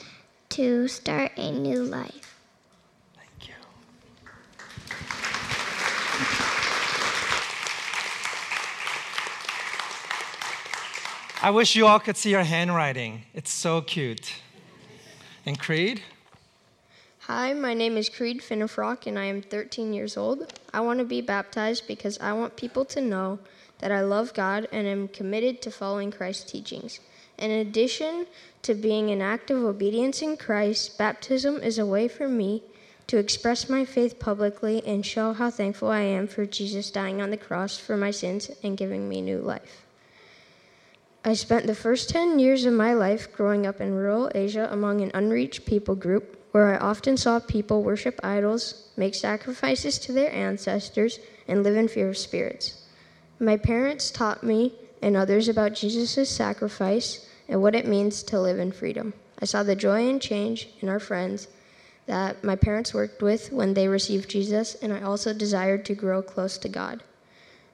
to 0.50 0.88
start 0.88 1.32
a 1.36 1.52
new 1.52 1.82
life. 1.82 2.36
Thank 3.14 3.48
you. 3.48 3.54
I 11.42 11.50
wish 11.50 11.76
you 11.76 11.86
all 11.86 12.00
could 12.00 12.16
see 12.16 12.30
your 12.30 12.44
handwriting. 12.44 13.22
It's 13.34 13.50
so 13.50 13.80
cute. 13.80 14.34
And 15.46 15.58
Creed? 15.58 16.02
Hi, 17.30 17.52
my 17.52 17.74
name 17.74 17.98
is 17.98 18.08
Creed 18.08 18.40
Finnefrock 18.40 19.06
and 19.06 19.18
I 19.18 19.26
am 19.26 19.42
13 19.42 19.92
years 19.92 20.16
old. 20.16 20.50
I 20.72 20.80
want 20.80 20.98
to 21.00 21.04
be 21.04 21.20
baptized 21.20 21.86
because 21.86 22.18
I 22.20 22.32
want 22.32 22.56
people 22.56 22.86
to 22.86 23.02
know 23.02 23.38
that 23.80 23.92
I 23.92 24.00
love 24.00 24.32
God 24.32 24.66
and 24.72 24.86
am 24.86 25.08
committed 25.08 25.60
to 25.60 25.70
following 25.70 26.10
Christ's 26.10 26.50
teachings. 26.50 27.00
In 27.36 27.50
addition 27.50 28.26
to 28.62 28.72
being 28.72 29.10
an 29.10 29.20
act 29.20 29.50
of 29.50 29.62
obedience 29.62 30.22
in 30.22 30.38
Christ, 30.38 30.96
baptism 30.96 31.56
is 31.56 31.78
a 31.78 31.84
way 31.84 32.08
for 32.08 32.28
me 32.28 32.62
to 33.08 33.18
express 33.18 33.68
my 33.68 33.84
faith 33.84 34.18
publicly 34.18 34.82
and 34.86 35.04
show 35.04 35.34
how 35.34 35.50
thankful 35.50 35.90
I 35.90 36.00
am 36.00 36.28
for 36.28 36.46
Jesus 36.46 36.90
dying 36.90 37.20
on 37.20 37.28
the 37.28 37.36
cross 37.36 37.76
for 37.76 37.98
my 37.98 38.10
sins 38.10 38.50
and 38.62 38.74
giving 38.74 39.06
me 39.06 39.20
new 39.20 39.40
life. 39.40 39.84
I 41.26 41.34
spent 41.34 41.66
the 41.66 41.74
first 41.74 42.08
10 42.08 42.38
years 42.38 42.64
of 42.64 42.72
my 42.72 42.94
life 42.94 43.30
growing 43.30 43.66
up 43.66 43.82
in 43.82 43.92
rural 43.92 44.30
Asia 44.34 44.66
among 44.72 45.02
an 45.02 45.10
unreached 45.12 45.66
people 45.66 45.94
group 45.94 46.37
where 46.58 46.74
I 46.74 46.78
often 46.78 47.16
saw 47.16 47.38
people 47.38 47.84
worship 47.84 48.18
idols, 48.24 48.88
make 48.96 49.14
sacrifices 49.14 49.96
to 50.00 50.12
their 50.12 50.32
ancestors, 50.32 51.20
and 51.46 51.62
live 51.62 51.76
in 51.76 51.86
fear 51.86 52.08
of 52.08 52.18
spirits. 52.18 52.82
My 53.38 53.56
parents 53.56 54.10
taught 54.10 54.42
me 54.42 54.72
and 55.00 55.16
others 55.16 55.48
about 55.48 55.74
Jesus' 55.74 56.28
sacrifice 56.28 57.28
and 57.48 57.62
what 57.62 57.76
it 57.76 57.86
means 57.86 58.24
to 58.24 58.40
live 58.40 58.58
in 58.58 58.72
freedom. 58.72 59.14
I 59.40 59.44
saw 59.44 59.62
the 59.62 59.76
joy 59.76 60.08
and 60.08 60.20
change 60.20 60.68
in 60.80 60.88
our 60.88 60.98
friends 60.98 61.46
that 62.06 62.42
my 62.42 62.56
parents 62.56 62.92
worked 62.92 63.22
with 63.22 63.52
when 63.52 63.74
they 63.74 63.86
received 63.86 64.28
Jesus, 64.28 64.74
and 64.82 64.92
I 64.92 65.02
also 65.02 65.32
desired 65.32 65.84
to 65.84 65.94
grow 65.94 66.22
close 66.22 66.58
to 66.58 66.68
God. 66.68 67.04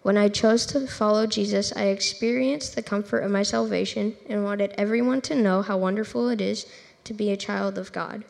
When 0.03 0.18
I 0.18 0.29
chose 0.29 0.66
to 0.66 0.87
follow 0.87 1.27
Jesus, 1.27 1.73
I 1.75 1.85
experienced 1.85 2.75
the 2.75 2.83
comfort 2.83 3.20
of 3.20 3.31
my 3.31 3.44
salvation 3.44 4.14
and 4.29 4.44
wanted 4.44 4.75
everyone 4.77 5.23
to 5.23 5.35
know 5.35 5.62
how 5.62 5.79
wonderful 5.79 6.29
it 6.29 6.42
is 6.42 6.66
to 7.05 7.14
be 7.14 7.31
a 7.31 7.37
child 7.38 7.79
of 7.79 7.90
God. 7.90 8.27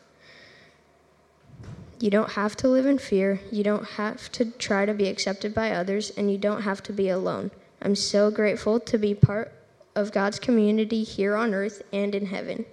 You 1.99 2.09
don't 2.09 2.31
have 2.31 2.55
to 2.57 2.67
live 2.67 2.85
in 2.85 2.97
fear. 2.97 3.39
You 3.51 3.63
don't 3.63 3.85
have 3.85 4.31
to 4.33 4.45
try 4.45 4.85
to 4.85 4.93
be 4.93 5.07
accepted 5.07 5.53
by 5.53 5.71
others, 5.71 6.09
and 6.11 6.31
you 6.31 6.37
don't 6.37 6.63
have 6.63 6.83
to 6.83 6.93
be 6.93 7.09
alone. 7.09 7.51
I'm 7.81 7.95
so 7.95 8.29
grateful 8.29 8.79
to 8.81 8.97
be 8.97 9.15
part 9.15 9.53
of 9.95 10.11
God's 10.11 10.39
community 10.39 11.03
here 11.03 11.35
on 11.35 11.53
earth 11.53 11.81
and 11.93 12.13
in 12.13 12.25
heaven. 12.25 12.65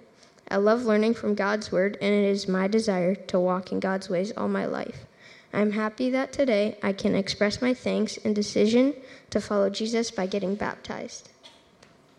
I 0.51 0.57
love 0.57 0.83
learning 0.83 1.13
from 1.13 1.35
God's 1.35 1.71
word, 1.71 1.97
and 2.01 2.13
it 2.13 2.25
is 2.25 2.47
my 2.47 2.67
desire 2.67 3.15
to 3.15 3.39
walk 3.39 3.71
in 3.71 3.79
God's 3.79 4.09
ways 4.09 4.33
all 4.35 4.49
my 4.49 4.65
life. 4.65 5.05
I'm 5.53 5.71
happy 5.71 6.09
that 6.09 6.33
today 6.33 6.77
I 6.83 6.93
can 6.93 7.15
express 7.15 7.61
my 7.61 7.73
thanks 7.73 8.17
and 8.17 8.35
decision 8.35 8.93
to 9.29 9.39
follow 9.39 9.69
Jesus 9.69 10.11
by 10.11 10.25
getting 10.25 10.55
baptized. 10.55 11.29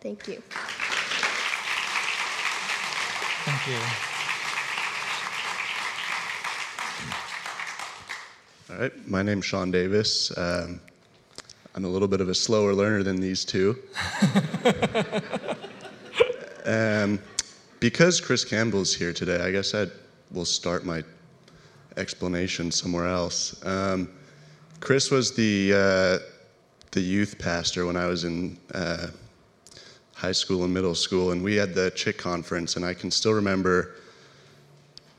Thank 0.01 0.29
you. 0.29 0.43
Thank 3.45 3.67
you. 3.69 4.14
All 8.75 8.81
right, 8.81 9.09
my 9.09 9.23
name's 9.23 9.45
Sean 9.45 9.71
Davis. 9.71 10.37
Um, 10.37 10.81
I'm 11.77 11.85
a 11.85 11.89
little 11.89 12.09
bit 12.09 12.21
of 12.21 12.29
a 12.29 12.35
slower 12.35 12.75
learner 12.75 13.05
than 13.05 13.21
these 13.21 13.45
two. 13.45 13.79
um, 16.65 17.21
because 17.79 18.21
Chris 18.21 18.45
Campbell's 18.45 18.93
here 18.93 19.13
today, 19.13 19.41
I 19.41 19.53
guess 19.53 19.77
I 19.77 19.87
will 20.33 20.45
start 20.45 20.85
my 20.85 21.05
explanation 21.99 22.73
somewhere 22.73 23.07
else. 23.07 23.65
Um, 23.65 24.11
Chris 24.81 25.09
was 25.09 25.37
the 25.37 25.73
uh, 25.73 26.19
the 26.91 27.01
youth 27.01 27.39
pastor 27.39 27.87
when 27.87 27.97
I 27.97 28.07
was 28.07 28.25
in 28.25 28.59
uh, 28.75 29.07
high 30.17 30.33
school 30.33 30.65
and 30.65 30.75
middle 30.75 30.97
school, 30.97 31.31
and 31.31 31.45
we 31.45 31.55
had 31.55 31.77
the 31.77 31.93
CHIC 31.93 32.19
conference, 32.19 32.75
and 32.75 32.85
I 32.85 32.93
can 32.93 33.13
still 33.13 33.35
remember 33.35 33.95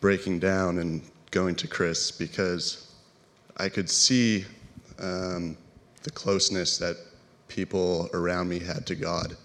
breaking 0.02 0.40
down 0.40 0.80
and 0.80 1.02
going 1.32 1.56
to 1.56 1.70
Chris 1.70 2.12
because 2.12 2.85
I 3.58 3.70
could 3.70 3.90
see 3.90 4.46
um, 5.00 5.58
the 6.04 6.12
closeness 6.12 6.78
that 6.78 6.98
people 7.48 8.10
around 8.14 8.50
me 8.50 8.60
had 8.60 8.86
to 8.88 8.96
God. 8.96 9.36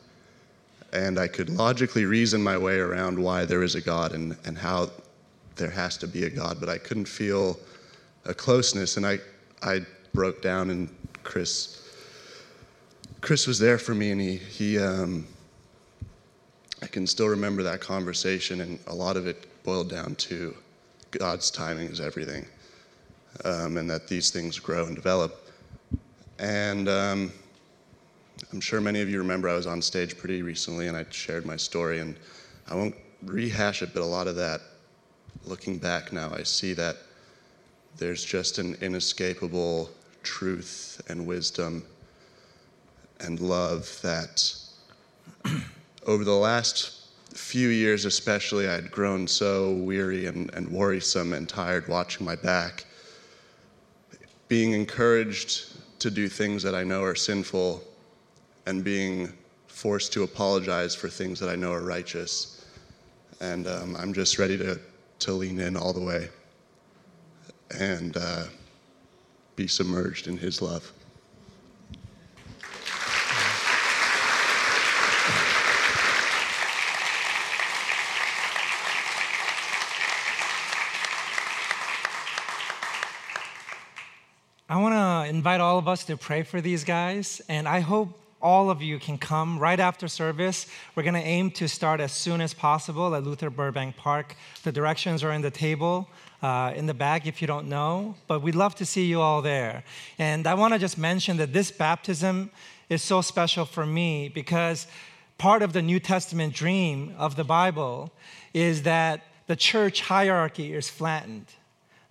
And 0.92 1.18
I 1.18 1.28
could 1.28 1.50
logically 1.50 2.04
reason 2.04 2.42
my 2.42 2.58
way 2.58 2.78
around 2.78 3.18
why 3.18 3.44
there 3.44 3.62
is 3.62 3.76
a 3.76 3.80
God 3.80 4.12
and, 4.12 4.36
and 4.44 4.58
how 4.58 4.90
there 5.56 5.70
has 5.70 5.96
to 5.98 6.08
be 6.08 6.24
a 6.24 6.30
God, 6.30 6.58
but 6.58 6.68
I 6.68 6.78
couldn't 6.78 7.06
feel 7.06 7.58
a 8.24 8.34
closeness. 8.34 8.96
And 8.96 9.06
I, 9.06 9.18
I 9.62 9.80
broke 10.12 10.42
down, 10.42 10.70
and 10.70 10.88
Chris, 11.22 11.88
Chris 13.20 13.46
was 13.46 13.58
there 13.58 13.78
for 13.78 13.94
me, 13.94 14.10
and 14.10 14.20
he, 14.20 14.36
he 14.36 14.78
um, 14.78 15.26
I 16.82 16.86
can 16.86 17.06
still 17.06 17.28
remember 17.28 17.62
that 17.62 17.80
conversation, 17.80 18.62
and 18.62 18.78
a 18.86 18.94
lot 18.94 19.16
of 19.16 19.26
it 19.26 19.46
boiled 19.62 19.90
down 19.90 20.14
to 20.16 20.56
God's 21.10 21.50
timing 21.50 21.88
is 21.88 22.00
everything, 22.00 22.46
um, 23.44 23.76
and 23.76 23.88
that 23.90 24.08
these 24.08 24.30
things 24.30 24.58
grow 24.58 24.86
and 24.86 24.94
develop. 24.94 25.46
And 26.38 26.88
um, 26.88 27.32
I'm 28.52 28.60
sure 28.60 28.80
many 28.80 29.00
of 29.00 29.08
you 29.08 29.18
remember 29.18 29.48
I 29.48 29.54
was 29.54 29.66
on 29.66 29.82
stage 29.82 30.16
pretty 30.16 30.42
recently, 30.42 30.88
and 30.88 30.96
I 30.96 31.04
shared 31.10 31.46
my 31.46 31.56
story, 31.56 32.00
and 32.00 32.16
I 32.68 32.74
won't 32.74 32.94
rehash 33.22 33.82
it, 33.82 33.90
but 33.92 34.02
a 34.02 34.06
lot 34.06 34.26
of 34.26 34.36
that 34.36 34.60
looking 35.44 35.78
back 35.78 36.12
now, 36.12 36.32
I 36.34 36.42
see 36.42 36.72
that 36.74 36.96
there's 37.96 38.24
just 38.24 38.58
an 38.58 38.76
inescapable 38.80 39.90
truth 40.22 41.00
and 41.08 41.26
wisdom 41.26 41.84
and 43.20 43.40
love 43.40 43.98
that 44.02 44.54
over 46.06 46.24
the 46.24 46.32
last 46.32 47.00
few 47.34 47.68
years, 47.68 48.04
especially, 48.04 48.68
I'd 48.68 48.90
grown 48.90 49.26
so 49.26 49.72
weary 49.72 50.26
and, 50.26 50.52
and 50.54 50.68
worrisome 50.68 51.32
and 51.32 51.48
tired 51.48 51.88
watching 51.88 52.26
my 52.26 52.36
back. 52.36 52.84
Being 54.50 54.72
encouraged 54.72 56.00
to 56.00 56.10
do 56.10 56.28
things 56.28 56.62
that 56.64 56.74
I 56.74 56.84
know 56.84 57.02
are 57.02 57.14
sinful 57.14 57.82
and 58.66 58.84
being 58.84 59.32
forced 59.68 60.12
to 60.12 60.24
apologize 60.24 60.94
for 60.94 61.08
things 61.08 61.40
that 61.40 61.48
I 61.48 61.56
know 61.56 61.72
are 61.72 61.80
righteous. 61.80 62.66
And 63.40 63.66
um, 63.66 63.96
I'm 63.96 64.12
just 64.12 64.38
ready 64.38 64.58
to 64.58 64.78
to 65.20 65.32
lean 65.32 65.60
in 65.60 65.76
all 65.76 65.92
the 65.92 66.00
way 66.00 66.28
and 67.78 68.16
uh, 68.16 68.44
be 69.54 69.66
submerged 69.66 70.26
in 70.26 70.36
His 70.36 70.60
love. 70.60 70.92
I 84.68 84.76
want 84.76 84.94
to 84.94 85.29
invite 85.40 85.58
all 85.58 85.78
of 85.78 85.88
us 85.88 86.04
to 86.04 86.18
pray 86.18 86.42
for 86.42 86.60
these 86.60 86.84
guys, 86.84 87.40
and 87.48 87.66
I 87.66 87.80
hope 87.80 88.10
all 88.42 88.68
of 88.68 88.82
you 88.82 88.98
can 88.98 89.16
come 89.16 89.58
right 89.58 89.80
after 89.80 90.06
service. 90.06 90.66
We're 90.94 91.02
going 91.02 91.14
to 91.14 91.26
aim 91.36 91.50
to 91.52 91.66
start 91.66 91.98
as 91.98 92.12
soon 92.12 92.42
as 92.42 92.52
possible 92.52 93.14
at 93.14 93.24
Luther 93.24 93.48
Burbank 93.48 93.96
Park. 93.96 94.36
The 94.64 94.70
directions 94.70 95.24
are 95.24 95.32
in 95.32 95.40
the 95.40 95.50
table 95.50 96.10
uh, 96.42 96.74
in 96.76 96.84
the 96.84 96.92
back 96.92 97.26
if 97.26 97.40
you 97.40 97.46
don't 97.46 97.70
know, 97.70 98.16
but 98.26 98.42
we'd 98.42 98.54
love 98.54 98.74
to 98.74 98.84
see 98.84 99.06
you 99.06 99.22
all 99.22 99.40
there. 99.40 99.82
And 100.18 100.46
I 100.46 100.52
want 100.52 100.74
to 100.74 100.78
just 100.78 100.98
mention 100.98 101.38
that 101.38 101.54
this 101.54 101.70
baptism 101.70 102.50
is 102.90 103.00
so 103.00 103.22
special 103.22 103.64
for 103.64 103.86
me 103.86 104.28
because 104.28 104.86
part 105.38 105.62
of 105.62 105.72
the 105.72 105.80
New 105.80 106.00
Testament 106.00 106.52
dream 106.52 107.14
of 107.16 107.36
the 107.36 107.44
Bible 107.44 108.12
is 108.52 108.82
that 108.82 109.22
the 109.46 109.56
church 109.56 110.02
hierarchy 110.02 110.74
is 110.74 110.90
flattened, 110.90 111.46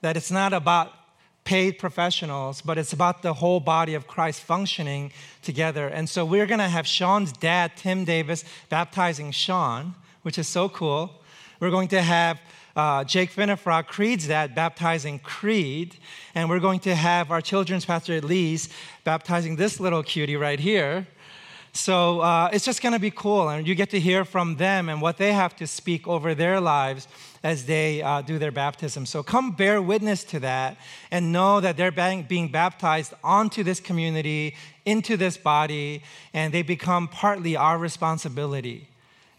that 0.02 0.18
it's 0.18 0.32
not 0.32 0.52
about 0.52 0.99
paid 1.50 1.80
professionals, 1.80 2.62
but 2.62 2.78
it's 2.78 2.94
about 2.94 3.24
the 3.24 3.34
whole 3.34 3.60
body 3.60 3.96
of 3.96 4.06
Christ 4.06 4.40
functioning 4.40 5.12
together. 5.42 5.88
And 5.88 6.08
so 6.08 6.24
we're 6.24 6.46
going 6.46 6.60
to 6.60 6.70
have 6.78 6.86
Sean's 6.86 7.32
dad, 7.32 7.72
Tim 7.76 8.06
Davis, 8.06 8.44
baptizing 8.70 9.32
Sean, 9.32 9.96
which 10.22 10.38
is 10.38 10.48
so 10.48 10.70
cool. 10.70 11.24
We're 11.60 11.72
going 11.72 11.88
to 11.88 12.04
have 12.04 12.40
uh, 12.76 13.04
Jake 13.04 13.32
Finnefrock, 13.34 13.88
Creed's 13.88 14.28
dad, 14.28 14.54
baptizing 14.54 15.18
Creed. 15.18 15.96
And 16.36 16.52
we're 16.52 16.60
going 16.60 16.82
to 16.82 16.94
have 16.94 17.32
our 17.32 17.42
children's 17.42 17.84
pastor, 17.84 18.18
Elise, 18.18 18.70
baptizing 19.04 19.56
this 19.56 19.80
little 19.80 20.04
cutie 20.04 20.36
right 20.36 20.60
here. 20.60 21.08
So 21.74 22.22
uh, 22.22 22.50
it's 22.52 22.66
just 22.66 22.82
going 22.82 22.94
to 22.94 23.00
be 23.00 23.12
cool. 23.12 23.50
And 23.50 23.68
you 23.68 23.76
get 23.76 23.90
to 23.92 24.00
hear 24.00 24.26
from 24.26 24.56
them 24.56 24.90
and 24.90 25.02
what 25.02 25.18
they 25.18 25.34
have 25.34 25.56
to 25.58 25.68
speak 25.68 26.08
over 26.08 26.34
their 26.34 26.60
lives 26.60 27.08
as 27.44 27.66
they 27.66 28.02
uh, 28.02 28.22
do 28.22 28.38
their 28.38 28.52
baptism. 28.52 29.06
So 29.06 29.24
come 29.24 29.52
bear 29.52 29.82
witness 29.82 30.24
to 30.26 30.40
that 30.42 30.78
and 31.12 31.32
know 31.32 31.62
that 31.62 31.78
they're 31.78 31.92
being 31.92 32.50
baptized 32.50 33.14
onto 33.24 33.64
this 33.64 33.80
community, 33.80 34.56
into 34.86 35.16
this 35.16 35.38
body, 35.38 36.04
and 36.34 36.54
they 36.54 36.64
become 36.64 37.08
partly 37.08 37.56
our 37.56 37.78
responsibility. 37.78 38.88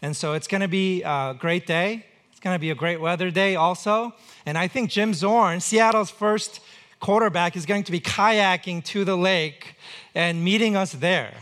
And 0.01 0.15
so 0.15 0.33
it's 0.33 0.47
going 0.47 0.61
to 0.61 0.67
be 0.67 1.03
a 1.03 1.35
great 1.37 1.67
day. 1.67 2.05
It's 2.31 2.39
going 2.39 2.55
to 2.55 2.59
be 2.59 2.71
a 2.71 2.75
great 2.75 2.99
weather 2.99 3.29
day 3.29 3.55
also. 3.55 4.13
And 4.45 4.57
I 4.57 4.67
think 4.67 4.89
Jim 4.89 5.13
Zorn, 5.13 5.59
Seattle's 5.59 6.09
first 6.09 6.59
quarterback, 6.99 7.55
is 7.55 7.67
going 7.67 7.83
to 7.83 7.91
be 7.91 7.99
kayaking 7.99 8.83
to 8.85 9.05
the 9.05 9.15
lake 9.15 9.75
and 10.15 10.43
meeting 10.43 10.75
us 10.75 10.93
there. 10.93 11.35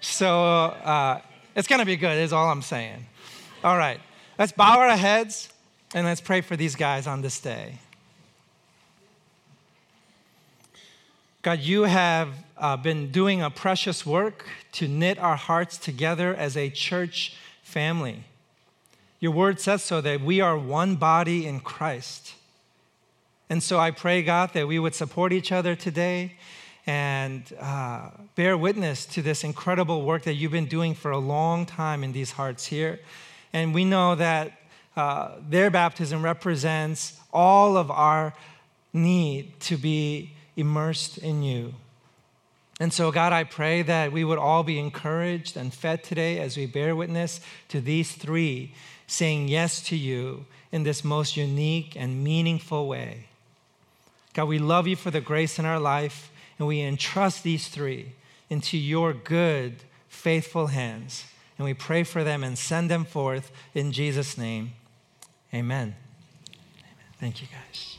So 0.00 0.42
uh, 0.44 1.20
it's 1.54 1.68
going 1.68 1.80
to 1.80 1.86
be 1.86 1.96
good, 1.96 2.18
is 2.18 2.32
all 2.32 2.48
I'm 2.48 2.62
saying. 2.62 3.06
All 3.62 3.76
right, 3.76 4.00
let's 4.38 4.52
bow 4.52 4.78
our 4.78 4.96
heads. 4.96 5.50
And 5.92 6.06
let's 6.06 6.20
pray 6.20 6.40
for 6.40 6.56
these 6.56 6.76
guys 6.76 7.08
on 7.08 7.20
this 7.20 7.40
day. 7.40 7.80
God, 11.42 11.58
you 11.58 11.82
have 11.82 12.28
uh, 12.56 12.76
been 12.76 13.10
doing 13.10 13.42
a 13.42 13.50
precious 13.50 14.06
work 14.06 14.46
to 14.72 14.86
knit 14.86 15.18
our 15.18 15.34
hearts 15.34 15.78
together 15.78 16.32
as 16.32 16.56
a 16.56 16.70
church 16.70 17.34
family. 17.62 18.22
Your 19.18 19.32
word 19.32 19.58
says 19.58 19.82
so 19.82 20.00
that 20.00 20.20
we 20.20 20.40
are 20.40 20.56
one 20.56 20.94
body 20.94 21.44
in 21.44 21.58
Christ. 21.58 22.34
And 23.48 23.60
so 23.60 23.80
I 23.80 23.90
pray, 23.90 24.22
God, 24.22 24.52
that 24.52 24.68
we 24.68 24.78
would 24.78 24.94
support 24.94 25.32
each 25.32 25.50
other 25.50 25.74
today 25.74 26.34
and 26.90 27.44
uh, 27.60 28.10
bear 28.34 28.58
witness 28.58 29.06
to 29.06 29.22
this 29.22 29.44
incredible 29.44 30.02
work 30.02 30.24
that 30.24 30.34
you've 30.34 30.50
been 30.50 30.66
doing 30.66 30.92
for 30.92 31.12
a 31.12 31.18
long 31.18 31.64
time 31.64 32.02
in 32.02 32.10
these 32.10 32.32
hearts 32.32 32.66
here. 32.66 32.98
And 33.52 33.72
we 33.72 33.84
know 33.84 34.16
that 34.16 34.58
uh, 34.96 35.36
their 35.48 35.70
baptism 35.70 36.24
represents 36.24 37.16
all 37.32 37.76
of 37.76 37.92
our 37.92 38.34
need 38.92 39.60
to 39.60 39.76
be 39.76 40.32
immersed 40.56 41.16
in 41.18 41.44
you. 41.44 41.74
And 42.80 42.92
so, 42.92 43.12
God, 43.12 43.32
I 43.32 43.44
pray 43.44 43.82
that 43.82 44.10
we 44.10 44.24
would 44.24 44.38
all 44.38 44.64
be 44.64 44.80
encouraged 44.80 45.56
and 45.56 45.72
fed 45.72 46.02
today 46.02 46.40
as 46.40 46.56
we 46.56 46.66
bear 46.66 46.96
witness 46.96 47.40
to 47.68 47.80
these 47.80 48.10
three 48.10 48.74
saying 49.06 49.46
yes 49.46 49.80
to 49.82 49.96
you 49.96 50.44
in 50.72 50.82
this 50.82 51.04
most 51.04 51.36
unique 51.36 51.94
and 51.94 52.24
meaningful 52.24 52.88
way. 52.88 53.26
God, 54.34 54.48
we 54.48 54.58
love 54.58 54.88
you 54.88 54.96
for 54.96 55.12
the 55.12 55.20
grace 55.20 55.56
in 55.60 55.64
our 55.64 55.78
life, 55.78 56.32
and 56.60 56.68
we 56.68 56.82
entrust 56.82 57.42
these 57.42 57.68
three 57.68 58.12
into 58.50 58.76
your 58.76 59.14
good, 59.14 59.76
faithful 60.08 60.66
hands. 60.66 61.24
And 61.56 61.64
we 61.64 61.72
pray 61.72 62.04
for 62.04 62.22
them 62.22 62.44
and 62.44 62.58
send 62.58 62.90
them 62.90 63.06
forth 63.06 63.50
in 63.74 63.92
Jesus' 63.92 64.36
name. 64.36 64.72
Amen. 65.54 65.96
Amen. 66.48 66.94
Thank 67.18 67.40
you, 67.40 67.48
guys. 67.48 67.89